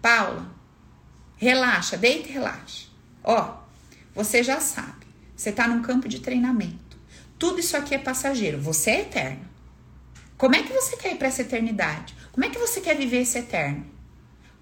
[0.00, 0.50] Paula,
[1.36, 2.86] relaxa, deita e relaxa.
[3.22, 3.58] Ó,
[4.14, 5.04] você já sabe.
[5.36, 6.96] Você tá num campo de treinamento.
[7.38, 8.60] Tudo isso aqui é passageiro.
[8.60, 9.48] Você é eterno.
[10.36, 12.14] Como é que você quer ir para essa eternidade?
[12.32, 13.84] Como é que você quer viver esse eterno?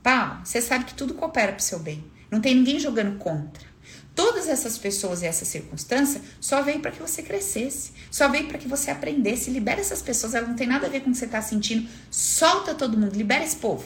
[0.02, 2.04] Paula, você sabe que tudo coopera para o seu bem.
[2.30, 3.72] Não tem ninguém jogando contra.
[4.14, 8.58] Todas essas pessoas e essa circunstância só veio para que você crescesse, só veio para
[8.58, 9.50] que você aprendesse.
[9.50, 11.88] Libera essas pessoas, elas não tem nada a ver com o que você está sentindo.
[12.10, 13.84] Solta todo mundo, libera esse povo.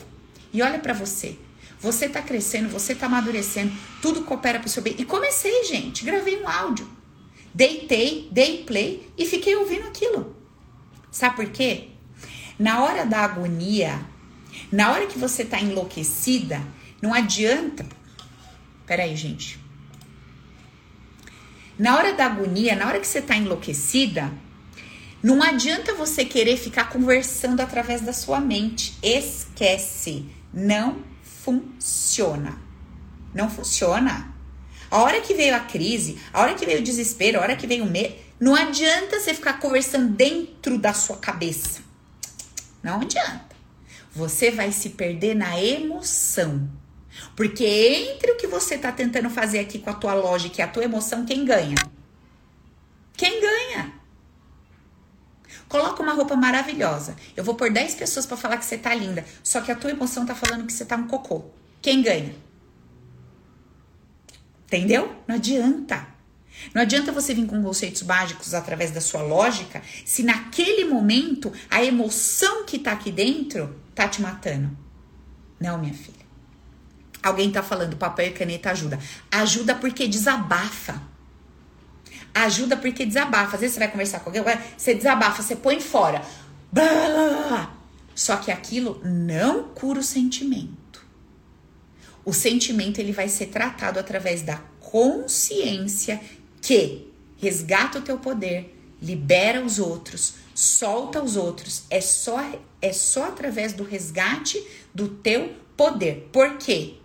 [0.52, 1.36] E olha para você.
[1.86, 3.72] Você está crescendo, você está amadurecendo,
[4.02, 4.96] tudo coopera para o seu bem.
[4.98, 6.88] E comecei, gente, gravei um áudio.
[7.54, 10.36] Deitei, dei play e fiquei ouvindo aquilo.
[11.12, 11.90] Sabe por quê?
[12.58, 14.04] Na hora da agonia,
[14.72, 16.60] na hora que você está enlouquecida,
[17.00, 17.86] não adianta.
[18.84, 19.56] Peraí, gente.
[21.78, 24.32] Na hora da agonia, na hora que você está enlouquecida,
[25.22, 28.98] não adianta você querer ficar conversando através da sua mente.
[29.04, 30.26] Esquece.
[30.52, 31.14] Não
[31.46, 32.58] funciona.
[33.32, 34.34] Não funciona.
[34.90, 37.66] A hora que veio a crise, a hora que veio o desespero, a hora que
[37.66, 41.80] veio o medo, não adianta você ficar conversando dentro da sua cabeça.
[42.82, 43.56] Não adianta
[44.16, 46.68] você vai se perder na emoção.
[47.36, 50.68] Porque entre o que você tá tentando fazer aqui com a tua lógica e a
[50.68, 51.76] tua emoção, quem ganha?
[53.14, 53.92] Quem ganha?
[55.68, 57.16] Coloca uma roupa maravilhosa.
[57.36, 59.24] Eu vou pôr 10 pessoas para falar que você tá linda.
[59.42, 61.44] Só que a tua emoção tá falando que você tá um cocô.
[61.82, 62.34] Quem ganha?
[64.66, 65.14] Entendeu?
[65.26, 66.06] Não adianta.
[66.74, 71.84] Não adianta você vir com conceitos mágicos através da sua lógica, se naquele momento a
[71.84, 74.76] emoção que tá aqui dentro tá te matando.
[75.60, 76.26] Não, minha filha.
[77.22, 78.98] Alguém tá falando papel e caneta ajuda.
[79.30, 81.02] Ajuda porque desabafa.
[82.44, 83.54] Ajuda porque desabafa.
[83.54, 84.42] Às vezes você vai conversar com alguém,
[84.76, 86.22] você desabafa, você põe fora.
[88.14, 91.04] Só que aquilo não cura o sentimento.
[92.24, 96.20] O sentimento ele vai ser tratado através da consciência
[96.60, 101.84] que resgata o teu poder, libera os outros, solta os outros.
[101.88, 102.38] É só
[102.82, 104.62] é só através do resgate
[104.94, 106.28] do teu poder.
[106.32, 106.96] Por quê?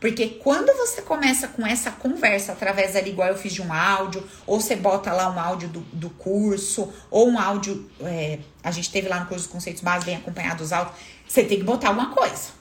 [0.00, 4.22] Porque quando você começa com essa conversa através ali, igual eu fiz de um áudio,
[4.46, 8.90] ou você bota lá um áudio do, do curso, ou um áudio, é, a gente
[8.90, 10.96] teve lá no curso dos conceitos básicos, bem acompanhado dos áudios,
[11.26, 12.58] você tem que botar alguma coisa.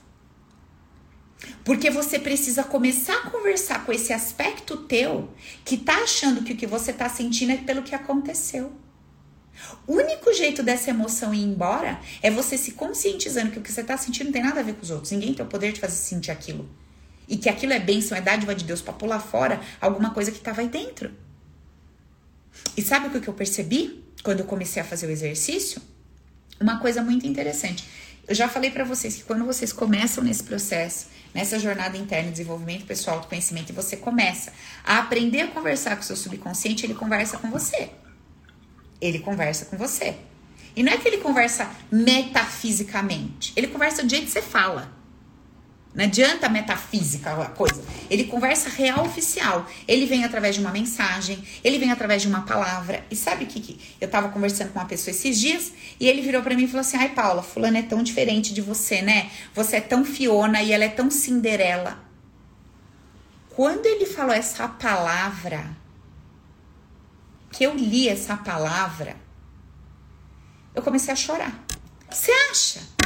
[1.63, 5.29] Porque você precisa começar a conversar com esse aspecto teu
[5.63, 8.71] que tá achando que o que você tá sentindo é pelo que aconteceu.
[9.85, 13.83] O único jeito dessa emoção ir embora é você se conscientizando que o que você
[13.83, 15.11] tá sentindo não tem nada a ver com os outros.
[15.11, 16.69] Ninguém tem o poder de fazer sentir aquilo.
[17.27, 20.39] E que aquilo é bênção, é dádiva de Deus para pular fora alguma coisa que
[20.39, 21.11] tava aí dentro.
[22.75, 25.81] E sabe o que eu percebi quando eu comecei a fazer o exercício?
[26.59, 27.85] Uma coisa muito interessante.
[28.27, 32.31] Eu já falei para vocês que quando vocês começam nesse processo nessa jornada interna de
[32.31, 34.51] desenvolvimento pessoal, do conhecimento, e você começa
[34.83, 37.91] a aprender a conversar com o seu subconsciente, ele conversa com você.
[38.99, 40.15] Ele conversa com você.
[40.75, 44.96] E não é que ele conversa metafisicamente, ele conversa do jeito que você fala.
[45.97, 47.83] Não adianta metafísica a coisa.
[48.07, 49.67] Ele conversa real oficial.
[49.87, 53.03] Ele vem através de uma mensagem, ele vem através de uma palavra.
[53.09, 56.21] E sabe o que, que eu tava conversando com uma pessoa esses dias e ele
[56.21, 59.31] virou para mim e falou assim: "Ai, Paula, fulano é tão diferente de você, né?
[59.55, 61.97] Você é tão Fiona e ela é tão Cinderela".
[63.49, 65.65] Quando ele falou essa palavra,
[67.51, 69.15] que eu li essa palavra,
[70.75, 71.65] eu comecei a chorar.
[72.07, 72.96] Você acha?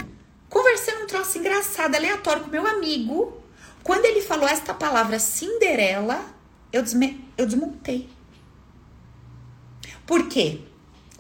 [0.52, 3.42] Conversando um troço engraçado, aleatório com meu amigo.
[3.82, 6.24] Quando ele falou esta palavra Cinderela,
[6.72, 8.10] eu, desme eu desmontei.
[10.06, 10.60] Por quê?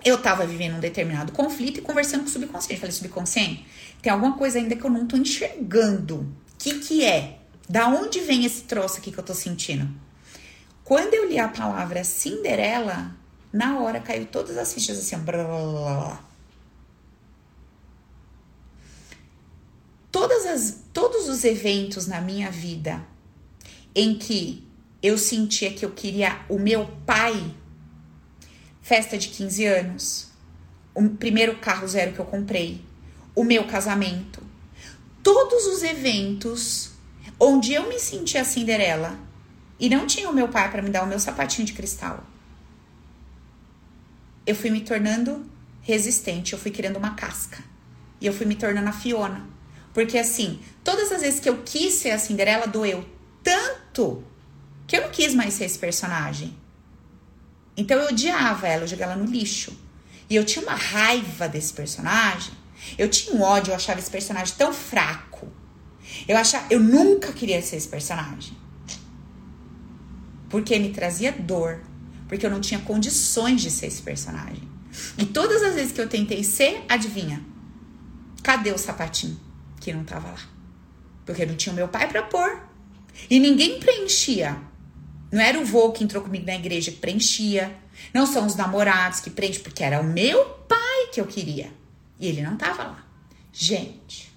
[0.03, 2.79] Eu tava vivendo um determinado conflito e conversando com o subconsciente.
[2.79, 3.65] Falei, subconsciente,
[4.01, 6.17] tem alguma coisa ainda que eu não tô enxergando.
[6.17, 6.27] O
[6.59, 7.39] que que é?
[7.69, 9.89] Da onde vem esse troço aqui que eu tô sentindo?
[10.83, 13.15] Quando eu li a palavra Cinderela,
[13.53, 16.30] na hora caiu todas as fichas assim, blá, blá, blá.
[20.11, 23.05] Todas as, todos os eventos na minha vida
[23.95, 24.67] em que
[25.01, 27.55] eu sentia que eu queria o meu pai,
[28.81, 30.27] festa de 15 anos,
[30.93, 32.83] o primeiro carro zero que eu comprei,
[33.35, 34.43] o meu casamento,
[35.23, 36.91] todos os eventos
[37.39, 39.17] onde eu me sentia Cinderela
[39.79, 42.23] e não tinha o meu pai para me dar o meu sapatinho de cristal.
[44.45, 45.45] Eu fui me tornando
[45.81, 47.63] resistente, eu fui criando uma casca.
[48.19, 49.50] E eu fui me tornando a Fiona.
[49.93, 53.05] Porque assim, todas as vezes que eu quis ser a Cinderela, doeu
[53.43, 54.23] tanto
[54.87, 56.55] que eu não quis mais ser esse personagem.
[57.75, 59.77] Então eu odiava ela, eu jogava ela no lixo.
[60.29, 62.53] E eu tinha uma raiva desse personagem.
[62.97, 65.47] Eu tinha um ódio, eu achava esse personagem tão fraco.
[66.27, 68.55] Eu achava, eu nunca queria ser esse personagem.
[70.49, 71.81] Porque me trazia dor,
[72.27, 74.69] porque eu não tinha condições de ser esse personagem.
[75.17, 77.41] E todas as vezes que eu tentei ser, adivinha?
[78.43, 79.50] Cadê o sapatinho
[79.81, 80.39] que não tava lá?
[81.25, 82.61] Porque não tinha o meu pai para pôr.
[83.29, 84.57] E ninguém preenchia.
[85.31, 87.75] Não era o vô que entrou comigo na igreja que preenchia.
[88.13, 91.71] Não são os namorados que preenchem, porque era o meu pai que eu queria.
[92.19, 93.05] E ele não tava lá.
[93.51, 94.31] Gente.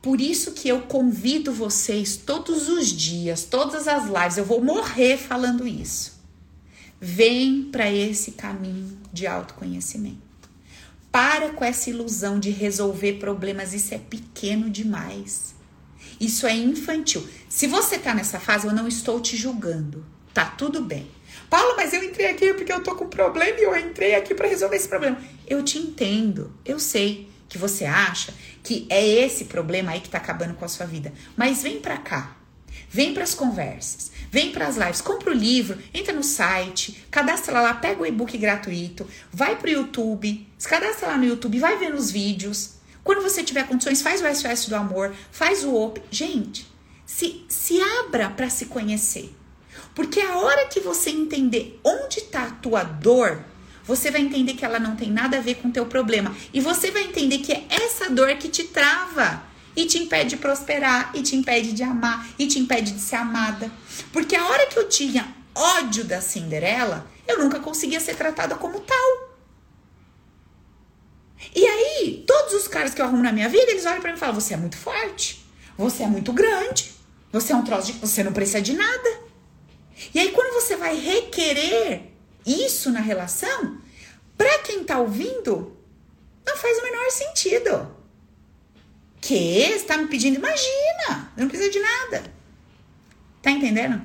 [0.00, 5.16] Por isso que eu convido vocês todos os dias, todas as lives, eu vou morrer
[5.16, 6.20] falando isso.
[7.00, 10.21] Vem para esse caminho de autoconhecimento.
[11.12, 15.54] Para com essa ilusão de resolver problemas, isso é pequeno demais.
[16.18, 17.28] Isso é infantil.
[17.50, 20.06] Se você tá nessa fase, eu não estou te julgando.
[20.32, 21.06] Tá tudo bem.
[21.50, 24.48] Paulo, mas eu entrei aqui porque eu tô com problema e eu entrei aqui para
[24.48, 25.18] resolver esse problema.
[25.46, 26.50] Eu te entendo.
[26.64, 28.32] Eu sei que você acha
[28.62, 31.12] que é esse problema aí que tá acabando com a sua vida.
[31.36, 32.36] Mas vem para cá.
[32.88, 34.10] Vem para as conversas.
[34.30, 38.38] Vem para as lives, compra o livro, entra no site, cadastra lá, pega o e-book
[38.38, 42.74] gratuito, vai pro YouTube, se cadastra lá no YouTube, vai ver nos vídeos.
[43.02, 46.00] Quando você tiver condições, faz o SOS do amor, faz o OP.
[46.08, 46.64] Gente,
[47.04, 49.34] se, se abra para se conhecer.
[49.92, 53.44] Porque a hora que você entender onde está a tua dor,
[53.82, 56.32] você vai entender que ela não tem nada a ver com o teu problema.
[56.54, 59.42] E você vai entender que é essa dor que te trava
[59.74, 63.16] e te impede de prosperar, e te impede de amar, e te impede de ser
[63.16, 63.68] amada.
[64.12, 68.78] Porque a hora que eu tinha ódio da Cinderela, eu nunca conseguia ser tratada como
[68.78, 69.31] tal.
[71.54, 74.16] E aí, todos os caras que eu arrumo na minha vida, eles olham para mim
[74.16, 75.44] e falam: Você é muito forte,
[75.76, 76.92] você é muito grande,
[77.32, 77.98] você é um troço de.
[77.98, 79.20] Você não precisa de nada.
[80.14, 82.12] E aí, quando você vai requerer
[82.46, 83.78] isso na relação,
[84.36, 85.76] para quem tá ouvindo,
[86.46, 87.96] não faz o menor sentido.
[89.20, 89.78] Que?
[89.78, 90.36] Você tá me pedindo?
[90.36, 91.32] Imagina!
[91.36, 92.24] Eu não precisa de nada.
[93.40, 94.02] Tá entendendo?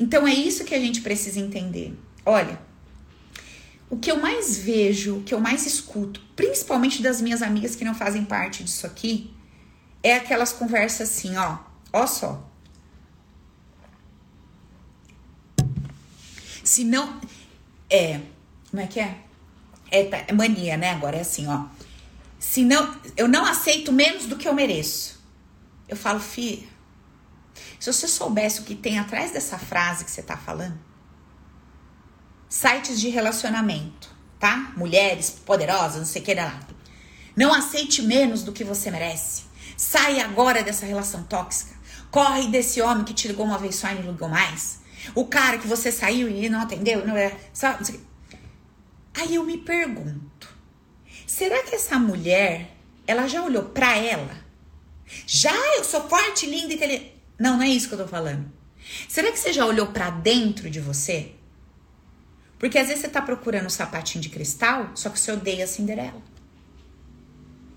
[0.00, 1.94] Então é isso que a gente precisa entender.
[2.24, 2.58] Olha,
[3.92, 7.84] o que eu mais vejo, o que eu mais escuto, principalmente das minhas amigas que
[7.84, 9.32] não fazem parte disso aqui,
[10.02, 11.58] é aquelas conversas assim, ó.
[11.92, 12.48] Ó só.
[16.64, 17.20] Se não.
[17.90, 18.20] É.
[18.70, 19.18] Como é que é?
[19.90, 20.90] É, tá, é mania, né?
[20.90, 21.66] Agora é assim, ó
[22.42, 25.20] se não, eu não aceito menos do que eu mereço.
[25.88, 26.66] Eu falo, filha,
[27.78, 30.76] se você soubesse o que tem atrás dessa frase que você tá falando,
[32.52, 34.74] sites de relacionamento, tá?
[34.76, 36.60] Mulheres poderosas, não sei o que lá.
[37.34, 39.44] Não aceite menos do que você merece.
[39.74, 41.74] Sai agora dessa relação tóxica.
[42.10, 44.80] Corre desse homem que te ligou uma vez só e não ligou mais.
[45.14, 47.34] O cara que você saiu e não atendeu, não é.
[47.54, 47.98] Sabe?
[49.14, 50.54] Aí eu me pergunto
[51.26, 52.76] Será que essa mulher,
[53.06, 54.36] ela já olhou para ela?
[55.26, 57.14] Já eu sou forte, linda, inteligente.
[57.38, 58.52] Não, não é isso que eu tô falando.
[59.08, 61.32] Será que você já olhou para dentro de você?
[62.62, 65.66] Porque às vezes você tá procurando um sapatinho de cristal, só que você odeia a
[65.66, 66.22] Cinderela.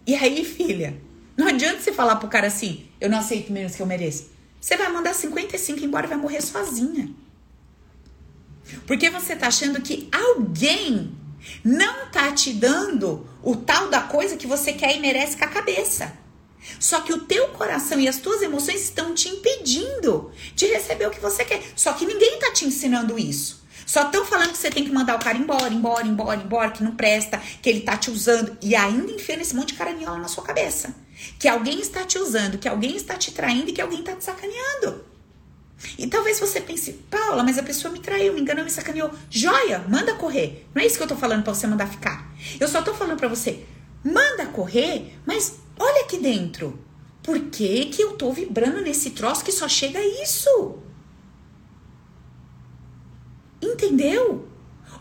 [0.06, 1.02] E aí, filha,
[1.36, 4.30] não adianta você falar pro cara assim, eu não aceito menos que eu mereço.
[4.62, 7.10] Você vai mandar 55 embora e vai morrer sozinha.
[8.86, 11.18] Porque você tá achando que alguém
[11.64, 15.48] não tá te dando o tal da coisa que você quer e merece com a
[15.48, 16.14] cabeça.
[16.80, 21.12] Só que o teu coração e as tuas emoções estão te impedindo de receber o
[21.12, 21.64] que você quer.
[21.76, 23.65] Só que ninguém tá te ensinando isso.
[23.86, 26.84] Só estão falando que você tem que mandar o cara embora, embora, embora, embora, que
[26.84, 28.58] não presta, que ele tá te usando.
[28.62, 30.96] E ainda enfiando esse monte de caranhola na sua cabeça.
[31.40, 34.24] Que alguém está te usando, que alguém está te traindo e que alguém está te
[34.24, 35.06] sacaneando.
[35.98, 39.12] E talvez você pense, Paula, mas a pessoa me traiu, me enganou, me sacaneou.
[39.30, 40.68] Joia, manda correr.
[40.74, 42.34] Não é isso que eu tô falando pra você mandar ficar.
[42.60, 43.66] Eu só tô falando pra você,
[44.04, 46.80] manda correr, mas olha aqui dentro.
[47.22, 50.80] Por que, que eu tô vibrando nesse troço que só chega a isso?
[53.62, 54.48] Entendeu?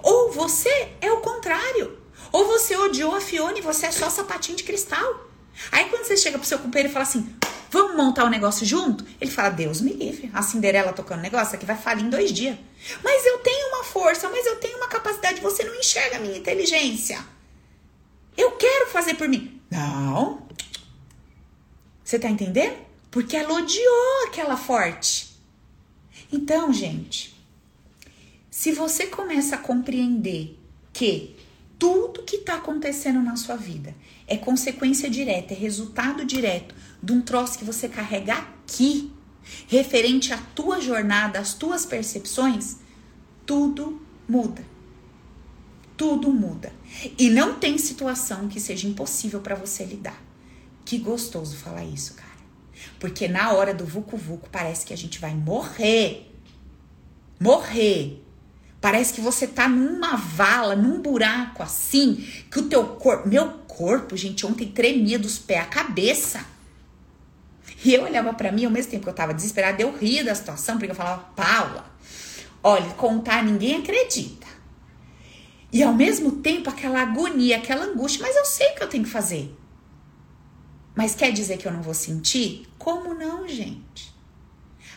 [0.03, 1.99] Ou você é o contrário.
[2.33, 5.29] Ou você odiou a Fiona e você é só sapatinho de cristal.
[5.71, 7.35] Aí quando você chega pro seu companheiro e fala assim:
[7.75, 9.05] Vamos montar o um negócio junto?
[9.21, 10.31] Ele fala: Deus me livre.
[10.33, 12.57] A Cinderela tocando negócio aqui vai falir em dois dias.
[13.03, 15.41] Mas eu tenho uma força, mas eu tenho uma capacidade.
[15.41, 17.19] Você não enxerga a minha inteligência.
[18.37, 19.61] Eu quero fazer por mim.
[19.69, 20.47] Não.
[22.05, 22.77] Você tá entendendo?
[23.11, 25.35] Porque ela odiou aquela forte.
[26.33, 27.34] Então, gente,
[28.55, 30.57] se você começa a compreender
[30.93, 31.35] que
[31.77, 33.93] tudo que está acontecendo na sua vida
[34.29, 39.13] é consequência direta, é resultado direto de um troço que você carrega aqui,
[39.67, 42.77] referente à tua jornada, às tuas percepções,
[43.45, 44.65] tudo muda.
[45.97, 46.73] Tudo muda.
[47.19, 50.23] E não tem situação que seja impossível para você lidar.
[50.85, 52.31] Que gostoso falar isso, cara.
[53.01, 56.33] Porque na hora do vucu vucu parece que a gente vai morrer.
[57.41, 58.24] Morrer.
[58.85, 62.17] Parece que você tá numa vala, num buraco assim,
[62.51, 66.45] que o teu corpo, meu corpo, gente, ontem tremia dos pés à cabeça.
[67.83, 70.35] E eu olhava para mim, ao mesmo tempo que eu tava desesperada, eu ria da
[70.35, 71.91] situação, porque eu falava, Paula,
[72.63, 74.47] olha, contar ninguém acredita.
[75.73, 79.05] E ao mesmo tempo, aquela agonia, aquela angústia, mas eu sei o que eu tenho
[79.05, 79.51] que fazer.
[80.95, 82.69] Mas quer dizer que eu não vou sentir?
[82.77, 84.15] Como não, gente?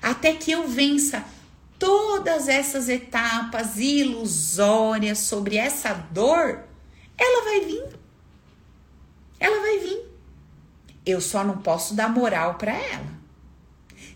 [0.02, 1.24] Até que eu vença
[1.80, 6.64] todas essas etapas ilusórias sobre essa dor,
[7.18, 7.86] ela vai vir.
[9.40, 10.06] Ela vai vir.
[11.06, 13.18] Eu só não posso dar moral para ela.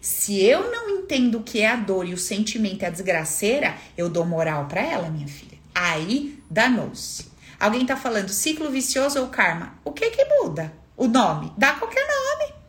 [0.02, 3.76] Se eu não entendo o que é a dor e o sentimento é a desgraceira,
[3.98, 5.58] eu dou moral para ela, minha filha.
[5.74, 7.32] Aí danou-se.
[7.60, 9.76] Alguém tá falando ciclo vicioso ou karma?
[9.86, 10.74] O que que muda?
[10.98, 11.54] O nome?
[11.56, 12.61] Dá qualquer nome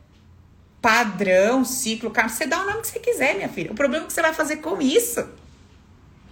[0.83, 2.29] padrão, ciclo, karma.
[2.29, 3.71] Você dá o nome que você quiser, minha filha.
[3.71, 5.25] O problema é que você vai fazer com isso.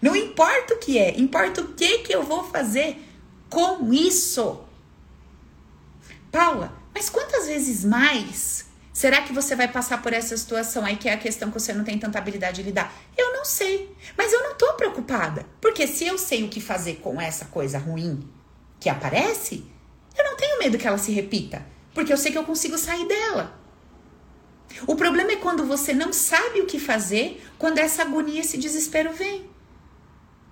[0.02, 2.98] Não importa o que é, importa o que, que eu vou fazer
[3.48, 4.60] com isso.
[6.32, 11.08] Paula, mas quantas vezes mais será que você vai passar por essa situação aí que
[11.08, 12.92] é a questão que você não tem tanta habilidade de lidar?
[13.16, 15.46] Eu não sei, mas eu não tô preocupada.
[15.60, 18.28] Porque se eu sei o que fazer com essa coisa ruim
[18.78, 19.64] que aparece,
[20.16, 21.64] eu não tenho medo que ela se repita.
[21.94, 23.59] Porque eu sei que eu consigo sair dela.
[24.86, 29.12] O problema é quando você não sabe o que fazer, quando essa agonia, esse desespero
[29.12, 29.48] vem.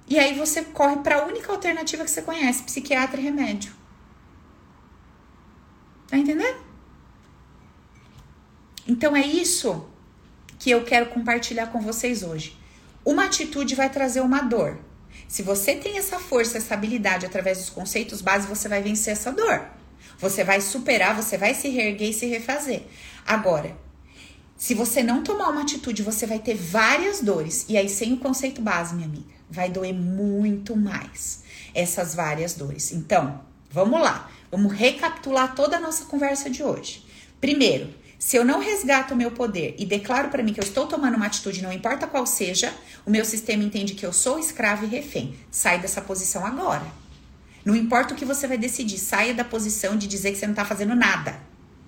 [0.06, 3.72] E aí você corre para a única alternativa que você conhece, psiquiatra e remédio.
[6.08, 6.58] Tá entendendo?
[8.86, 9.86] Então é isso
[10.58, 12.58] que eu quero compartilhar com vocês hoje.
[13.04, 14.78] Uma atitude vai trazer uma dor.
[15.28, 19.30] Se você tem essa força, essa habilidade através dos conceitos básicos, você vai vencer essa
[19.30, 19.66] dor.
[20.18, 22.82] Você vai superar, você vai se reerguer e se refazer.
[23.26, 23.76] Agora,
[24.58, 27.64] se você não tomar uma atitude, você vai ter várias dores.
[27.68, 32.90] E aí, sem o conceito base, minha amiga, vai doer muito mais essas várias dores.
[32.90, 33.40] Então,
[33.70, 34.28] vamos lá.
[34.50, 37.06] Vamos recapitular toda a nossa conversa de hoje.
[37.40, 40.88] Primeiro, se eu não resgato o meu poder e declaro para mim que eu estou
[40.88, 42.74] tomando uma atitude, não importa qual seja,
[43.06, 45.36] o meu sistema entende que eu sou escravo e refém.
[45.52, 46.86] Sai dessa posição agora.
[47.64, 50.52] Não importa o que você vai decidir, saia da posição de dizer que você não
[50.52, 51.38] está fazendo nada.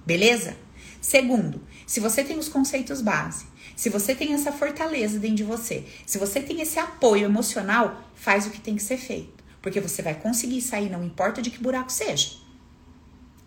[0.07, 0.57] Beleza?
[1.01, 5.85] Segundo, se você tem os conceitos base, se você tem essa fortaleza dentro de você,
[6.05, 9.43] se você tem esse apoio emocional, faz o que tem que ser feito.
[9.63, 12.33] Porque você vai conseguir sair, não importa de que buraco seja.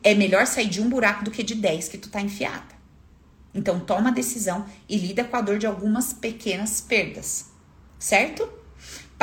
[0.04, 2.74] É melhor sair de um buraco do que de dez que tu tá enfiada.
[3.54, 7.52] Então toma a decisão e lida com a dor de algumas pequenas perdas.
[8.00, 8.50] Certo?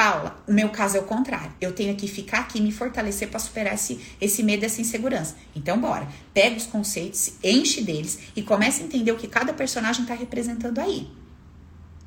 [0.01, 1.53] Paula, o meu caso é o contrário.
[1.61, 5.37] Eu tenho que ficar aqui me fortalecer para superar esse, esse medo, essa insegurança.
[5.55, 6.09] Então, bora.
[6.33, 10.79] Pega os conceitos, enche deles e comece a entender o que cada personagem está representando
[10.79, 11.11] aí.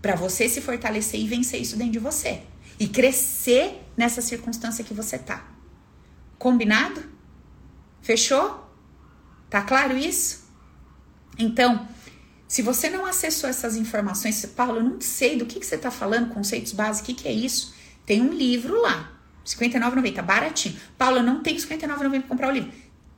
[0.01, 2.41] Para você se fortalecer e vencer isso dentro de você.
[2.79, 5.45] E crescer nessa circunstância que você tá.
[6.39, 7.03] Combinado?
[8.01, 8.73] Fechou?
[9.51, 10.49] Tá claro isso?
[11.37, 11.87] Então,
[12.47, 15.91] se você não acessou essas informações, Paulo, eu não sei do que, que você está
[15.91, 17.72] falando, conceitos básicos, o que, que é isso?
[18.05, 19.11] Tem um livro lá,
[19.45, 20.75] R$ 59,90, baratinho.
[20.97, 22.71] Paula, não R$ 59,90 para comprar o livro.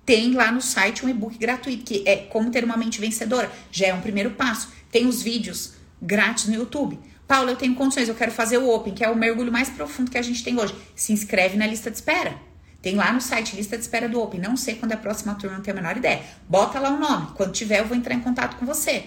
[0.06, 3.52] Tem lá no site um e-book gratuito, que é Como Ter uma Mente Vencedora.
[3.72, 4.72] Já é um primeiro passo.
[4.92, 7.00] Tem os vídeos grátis no YouTube.
[7.28, 10.12] Paula, eu tenho condições, eu quero fazer o Open, que é o mergulho mais profundo
[10.12, 10.76] que a gente tem hoje.
[10.96, 12.36] Se inscreve na lista de espera.
[12.84, 14.40] Tem lá no site lista de espera do Open.
[14.40, 16.22] Não sei quando é a próxima turma, não tenho a menor ideia.
[16.48, 17.32] Bota lá o nome.
[17.34, 19.06] Quando tiver, eu vou entrar em contato com você.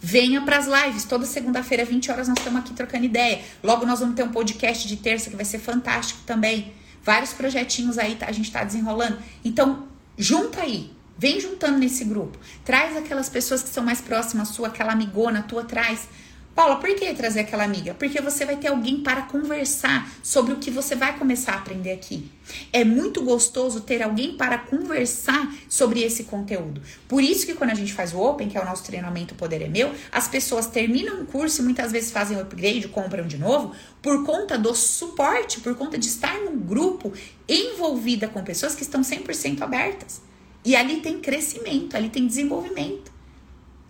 [0.00, 1.04] Venha para as lives.
[1.04, 3.42] Toda segunda-feira, 20 horas, nós estamos aqui trocando ideia.
[3.62, 6.72] Logo, nós vamos ter um podcast de terça que vai ser fantástico também.
[7.02, 9.18] Vários projetinhos aí a gente está desenrolando.
[9.44, 9.86] Então,
[10.16, 10.90] junta aí.
[11.18, 12.38] Vem juntando nesse grupo.
[12.64, 16.08] Traz aquelas pessoas que são mais próximas sua, aquela amigona tua, traz.
[16.54, 17.94] Paula, por que trazer aquela amiga?
[17.94, 21.92] Porque você vai ter alguém para conversar sobre o que você vai começar a aprender
[21.92, 22.30] aqui.
[22.72, 26.82] É muito gostoso ter alguém para conversar sobre esse conteúdo.
[27.08, 29.36] Por isso que quando a gente faz o Open, que é o nosso treinamento O
[29.36, 33.26] Poder é Meu, as pessoas terminam o curso e muitas vezes fazem o upgrade, compram
[33.26, 33.72] de novo,
[34.02, 37.12] por conta do suporte, por conta de estar num grupo
[37.48, 40.20] envolvida com pessoas que estão 100% abertas.
[40.64, 43.10] E ali tem crescimento, ali tem desenvolvimento.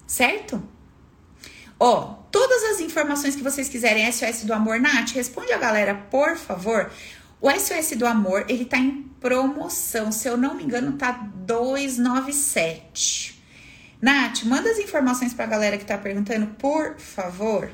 [0.06, 0.62] Certo?
[1.82, 6.36] Ó, todas as informações que vocês quiserem, SOS do Amor, Nath, responde a galera, por
[6.36, 6.92] favor.
[7.40, 13.42] O SOS do Amor, ele tá em promoção, se eu não me engano, tá 297.
[13.98, 17.70] Nath, manda as informações pra galera que tá perguntando, por favor.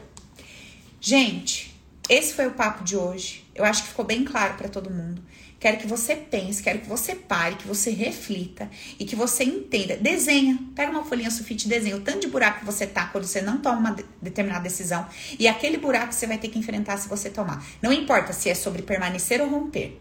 [1.01, 1.77] Gente,
[2.09, 3.45] esse foi o papo de hoje.
[3.57, 5.21] Eu acho que ficou bem claro para todo mundo.
[5.59, 9.97] Quero que você pense, quero que você pare, que você reflita e que você entenda.
[9.97, 13.25] Desenha, pega uma folhinha sulfite e desenha o tanto de buraco que você tá quando
[13.25, 15.07] você não toma uma determinada decisão
[15.39, 17.65] e aquele buraco você vai ter que enfrentar se você tomar.
[17.81, 19.99] Não importa se é sobre permanecer ou romper.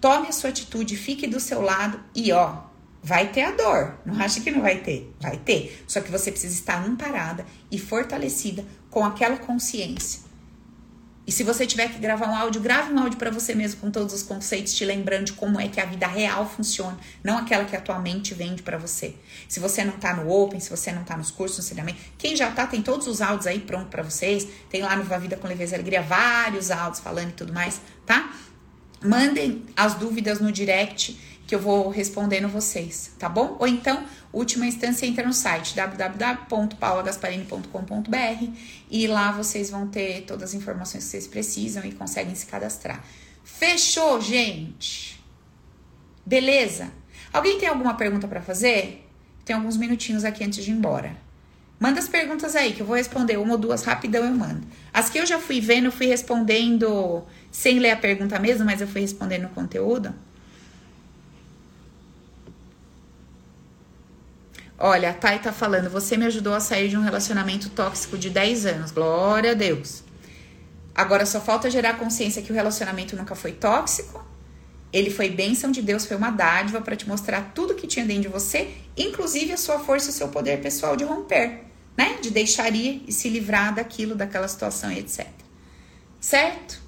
[0.00, 2.62] Tome a sua atitude, fique do seu lado e ó,
[3.00, 4.00] vai ter a dor.
[4.04, 5.14] Não acha que não vai ter?
[5.20, 5.84] Vai ter.
[5.86, 10.31] Só que você precisa estar amparada e fortalecida com aquela consciência
[11.24, 13.90] e se você tiver que gravar um áudio, grave um áudio para você mesmo com
[13.92, 17.64] todos os conceitos, te lembrando de como é que a vida real funciona, não aquela
[17.64, 19.14] que a tua mente vende para você.
[19.48, 22.34] Se você não tá no Open, se você não tá nos cursos, no ensinamento, quem
[22.34, 24.48] já tá, tem todos os áudios aí pronto para vocês.
[24.68, 27.80] Tem lá no Va Vida com Leveza e Alegria vários áudios falando e tudo mais,
[28.04, 28.32] tá?
[29.00, 33.56] Mandem as dúvidas no direct que eu vou respondendo vocês, tá bom?
[33.58, 38.46] Ou então, última instância, entra no site www.paulagasparini.com.br
[38.90, 43.04] e lá vocês vão ter todas as informações que vocês precisam e conseguem se cadastrar.
[43.44, 45.20] Fechou, gente?
[46.24, 46.92] Beleza?
[47.32, 49.04] Alguém tem alguma pergunta para fazer?
[49.44, 51.16] Tem alguns minutinhos aqui antes de ir embora.
[51.82, 54.64] Manda as perguntas aí que eu vou responder uma ou duas rapidão eu mando.
[54.94, 58.80] As que eu já fui vendo, eu fui respondendo sem ler a pergunta mesmo, mas
[58.80, 60.14] eu fui respondendo o conteúdo.
[64.84, 68.28] Olha, a Thay tá falando, você me ajudou a sair de um relacionamento tóxico de
[68.28, 68.90] 10 anos.
[68.90, 70.02] Glória a Deus.
[70.92, 74.26] Agora só falta gerar consciência que o relacionamento nunca foi tóxico.
[74.92, 78.22] Ele foi bênção de Deus, foi uma dádiva para te mostrar tudo que tinha dentro
[78.22, 81.60] de você, inclusive a sua força e o seu poder pessoal de romper,
[81.96, 82.18] né?
[82.20, 85.28] De deixar ir e se livrar daquilo, daquela situação e etc.
[86.20, 86.82] Certo?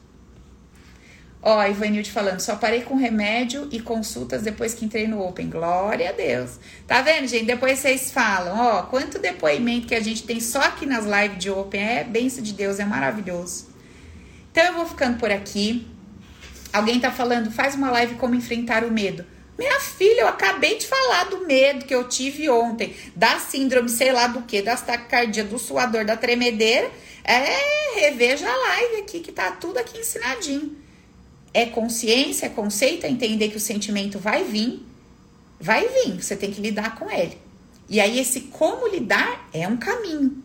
[1.46, 5.50] Ó, a Ivanilde falando, só parei com remédio e consultas depois que entrei no Open.
[5.50, 6.52] Glória a Deus.
[6.86, 7.44] Tá vendo, gente?
[7.44, 11.50] Depois vocês falam, ó, quanto depoimento que a gente tem só aqui nas lives de
[11.50, 11.82] Open.
[11.82, 13.66] É benção de Deus, é maravilhoso.
[14.50, 15.86] Então eu vou ficando por aqui.
[16.72, 19.26] Alguém tá falando, faz uma live como enfrentar o medo.
[19.58, 24.12] Minha filha, eu acabei de falar do medo que eu tive ontem, da síndrome, sei
[24.12, 26.90] lá do que, da taquicardia, do suador, da tremedeira.
[27.22, 30.83] É, reveja a live aqui, que tá tudo aqui ensinadinho
[31.54, 34.84] é consciência, é conceito, é entender que o sentimento vai vir,
[35.60, 37.38] vai vir, você tem que lidar com ele.
[37.88, 40.42] E aí, esse como lidar é um caminho.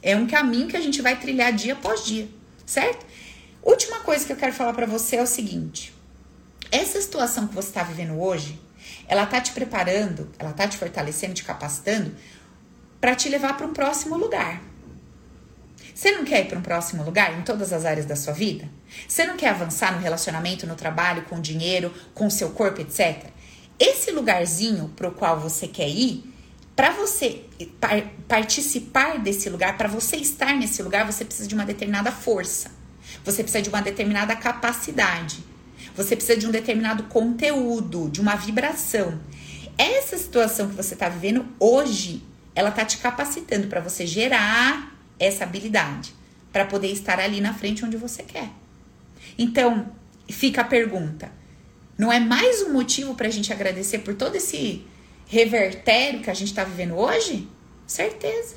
[0.00, 2.28] É um caminho que a gente vai trilhar dia após dia,
[2.64, 3.04] certo?
[3.62, 5.92] Última coisa que eu quero falar para você é o seguinte:
[6.70, 8.60] essa situação que você está vivendo hoje,
[9.08, 12.14] ela tá te preparando, ela tá te fortalecendo, te capacitando
[13.00, 14.62] para te levar para um próximo lugar.
[15.96, 18.68] Você não quer ir para um próximo lugar em todas as áreas da sua vida?
[19.08, 22.82] Você não quer avançar no relacionamento, no trabalho, com o dinheiro, com o seu corpo,
[22.82, 23.30] etc?
[23.78, 26.22] Esse lugarzinho para o qual você quer ir,
[26.76, 27.44] para você
[27.80, 32.70] par participar desse lugar, para você estar nesse lugar, você precisa de uma determinada força.
[33.24, 35.42] Você precisa de uma determinada capacidade.
[35.96, 39.18] Você precisa de um determinado conteúdo, de uma vibração.
[39.78, 42.22] Essa situação que você está vivendo hoje,
[42.54, 46.14] ela tá te capacitando para você gerar essa habilidade
[46.52, 48.50] para poder estar ali na frente onde você quer.
[49.38, 49.92] Então,
[50.28, 51.30] fica a pergunta:
[51.98, 54.86] não é mais um motivo para a gente agradecer por todo esse
[55.26, 57.48] revertério que a gente está vivendo hoje?
[57.86, 58.56] Certeza.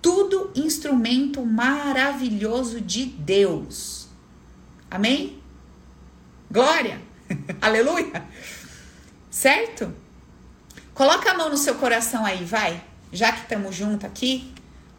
[0.00, 4.08] Tudo instrumento maravilhoso de Deus.
[4.90, 5.40] Amém?
[6.50, 7.00] Glória!
[7.62, 8.26] Aleluia!
[9.30, 9.94] Certo?
[10.92, 12.82] Coloca a mão no seu coração aí, vai.
[13.12, 14.51] Já que estamos juntos aqui,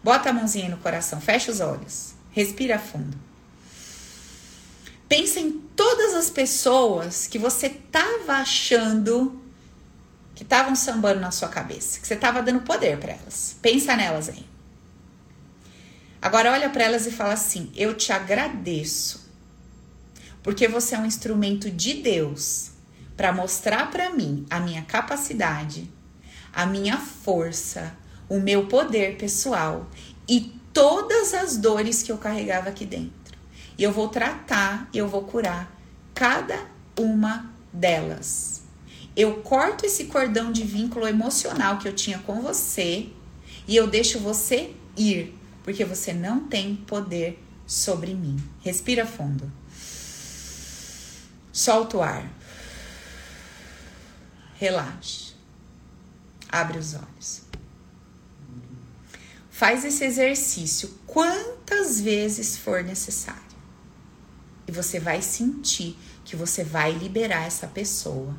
[0.03, 3.17] Bota a mãozinha no coração, fecha os olhos, respira fundo.
[5.07, 9.41] Pensa em todas as pessoas que você tava achando
[10.35, 13.55] que estavam sambando na sua cabeça, que você tava dando poder para elas.
[13.61, 14.45] Pensa nelas aí.
[16.21, 19.29] Agora olha para elas e fala assim: "Eu te agradeço,
[20.41, 22.71] porque você é um instrumento de Deus
[23.15, 25.89] para mostrar para mim a minha capacidade,
[26.51, 27.95] a minha força,
[28.33, 29.87] o meu poder pessoal
[30.27, 33.37] e todas as dores que eu carregava aqui dentro.
[33.77, 35.71] E eu vou tratar, eu vou curar
[36.15, 36.65] cada
[36.97, 38.63] uma delas.
[39.15, 43.09] Eu corto esse cordão de vínculo emocional que eu tinha com você
[43.67, 48.43] e eu deixo você ir, porque você não tem poder sobre mim.
[48.61, 49.51] Respira fundo.
[51.51, 52.27] Solta o ar.
[54.55, 55.33] Relaxe.
[56.49, 57.42] Abre os olhos.
[59.63, 63.41] Faz esse exercício quantas vezes for necessário.
[64.67, 68.35] E você vai sentir que você vai liberar essa pessoa,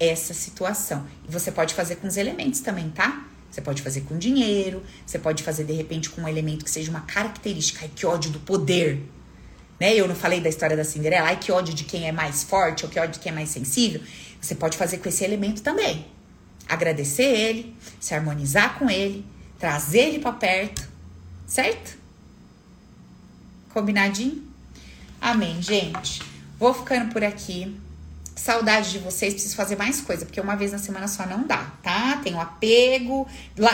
[0.00, 1.06] essa situação.
[1.28, 3.28] E você pode fazer com os elementos também, tá?
[3.50, 6.90] Você pode fazer com dinheiro, você pode fazer de repente com um elemento que seja
[6.90, 7.80] uma característica.
[7.82, 9.02] Ai, que ódio do poder.
[9.78, 9.94] Né?
[9.94, 12.86] Eu não falei da história da Cinderela, ai, que ódio de quem é mais forte
[12.86, 14.00] ou que ódio de quem é mais sensível.
[14.40, 16.06] Você pode fazer com esse elemento também.
[16.66, 19.22] Agradecer ele, se harmonizar com ele,
[19.62, 20.88] trazer ele para perto,
[21.46, 21.96] certo?
[23.72, 24.42] Combinadinho?
[25.20, 26.20] Amém, gente.
[26.58, 27.78] Vou ficando por aqui.
[28.34, 31.70] Saudade de vocês, preciso fazer mais coisa, porque uma vez na semana só não dá,
[31.80, 32.18] tá?
[32.24, 33.24] Tenho apego,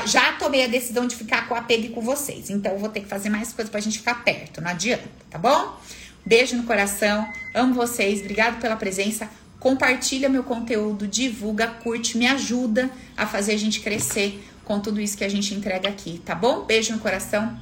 [0.05, 3.09] já tomei a decisão de ficar com apego e com vocês, então vou ter que
[3.09, 5.81] fazer mais coisa pra gente ficar perto, não adianta, tá bom?
[6.27, 9.31] Beijo no coração, amo vocês, obrigado pela presença.
[9.59, 15.17] Compartilha meu conteúdo, divulga, curte, me ajuda a fazer a gente crescer com tudo isso
[15.17, 16.67] que a gente entrega aqui, tá bom?
[16.67, 17.59] Beijo no coração,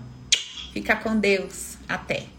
[0.73, 2.36] fica com Deus, até!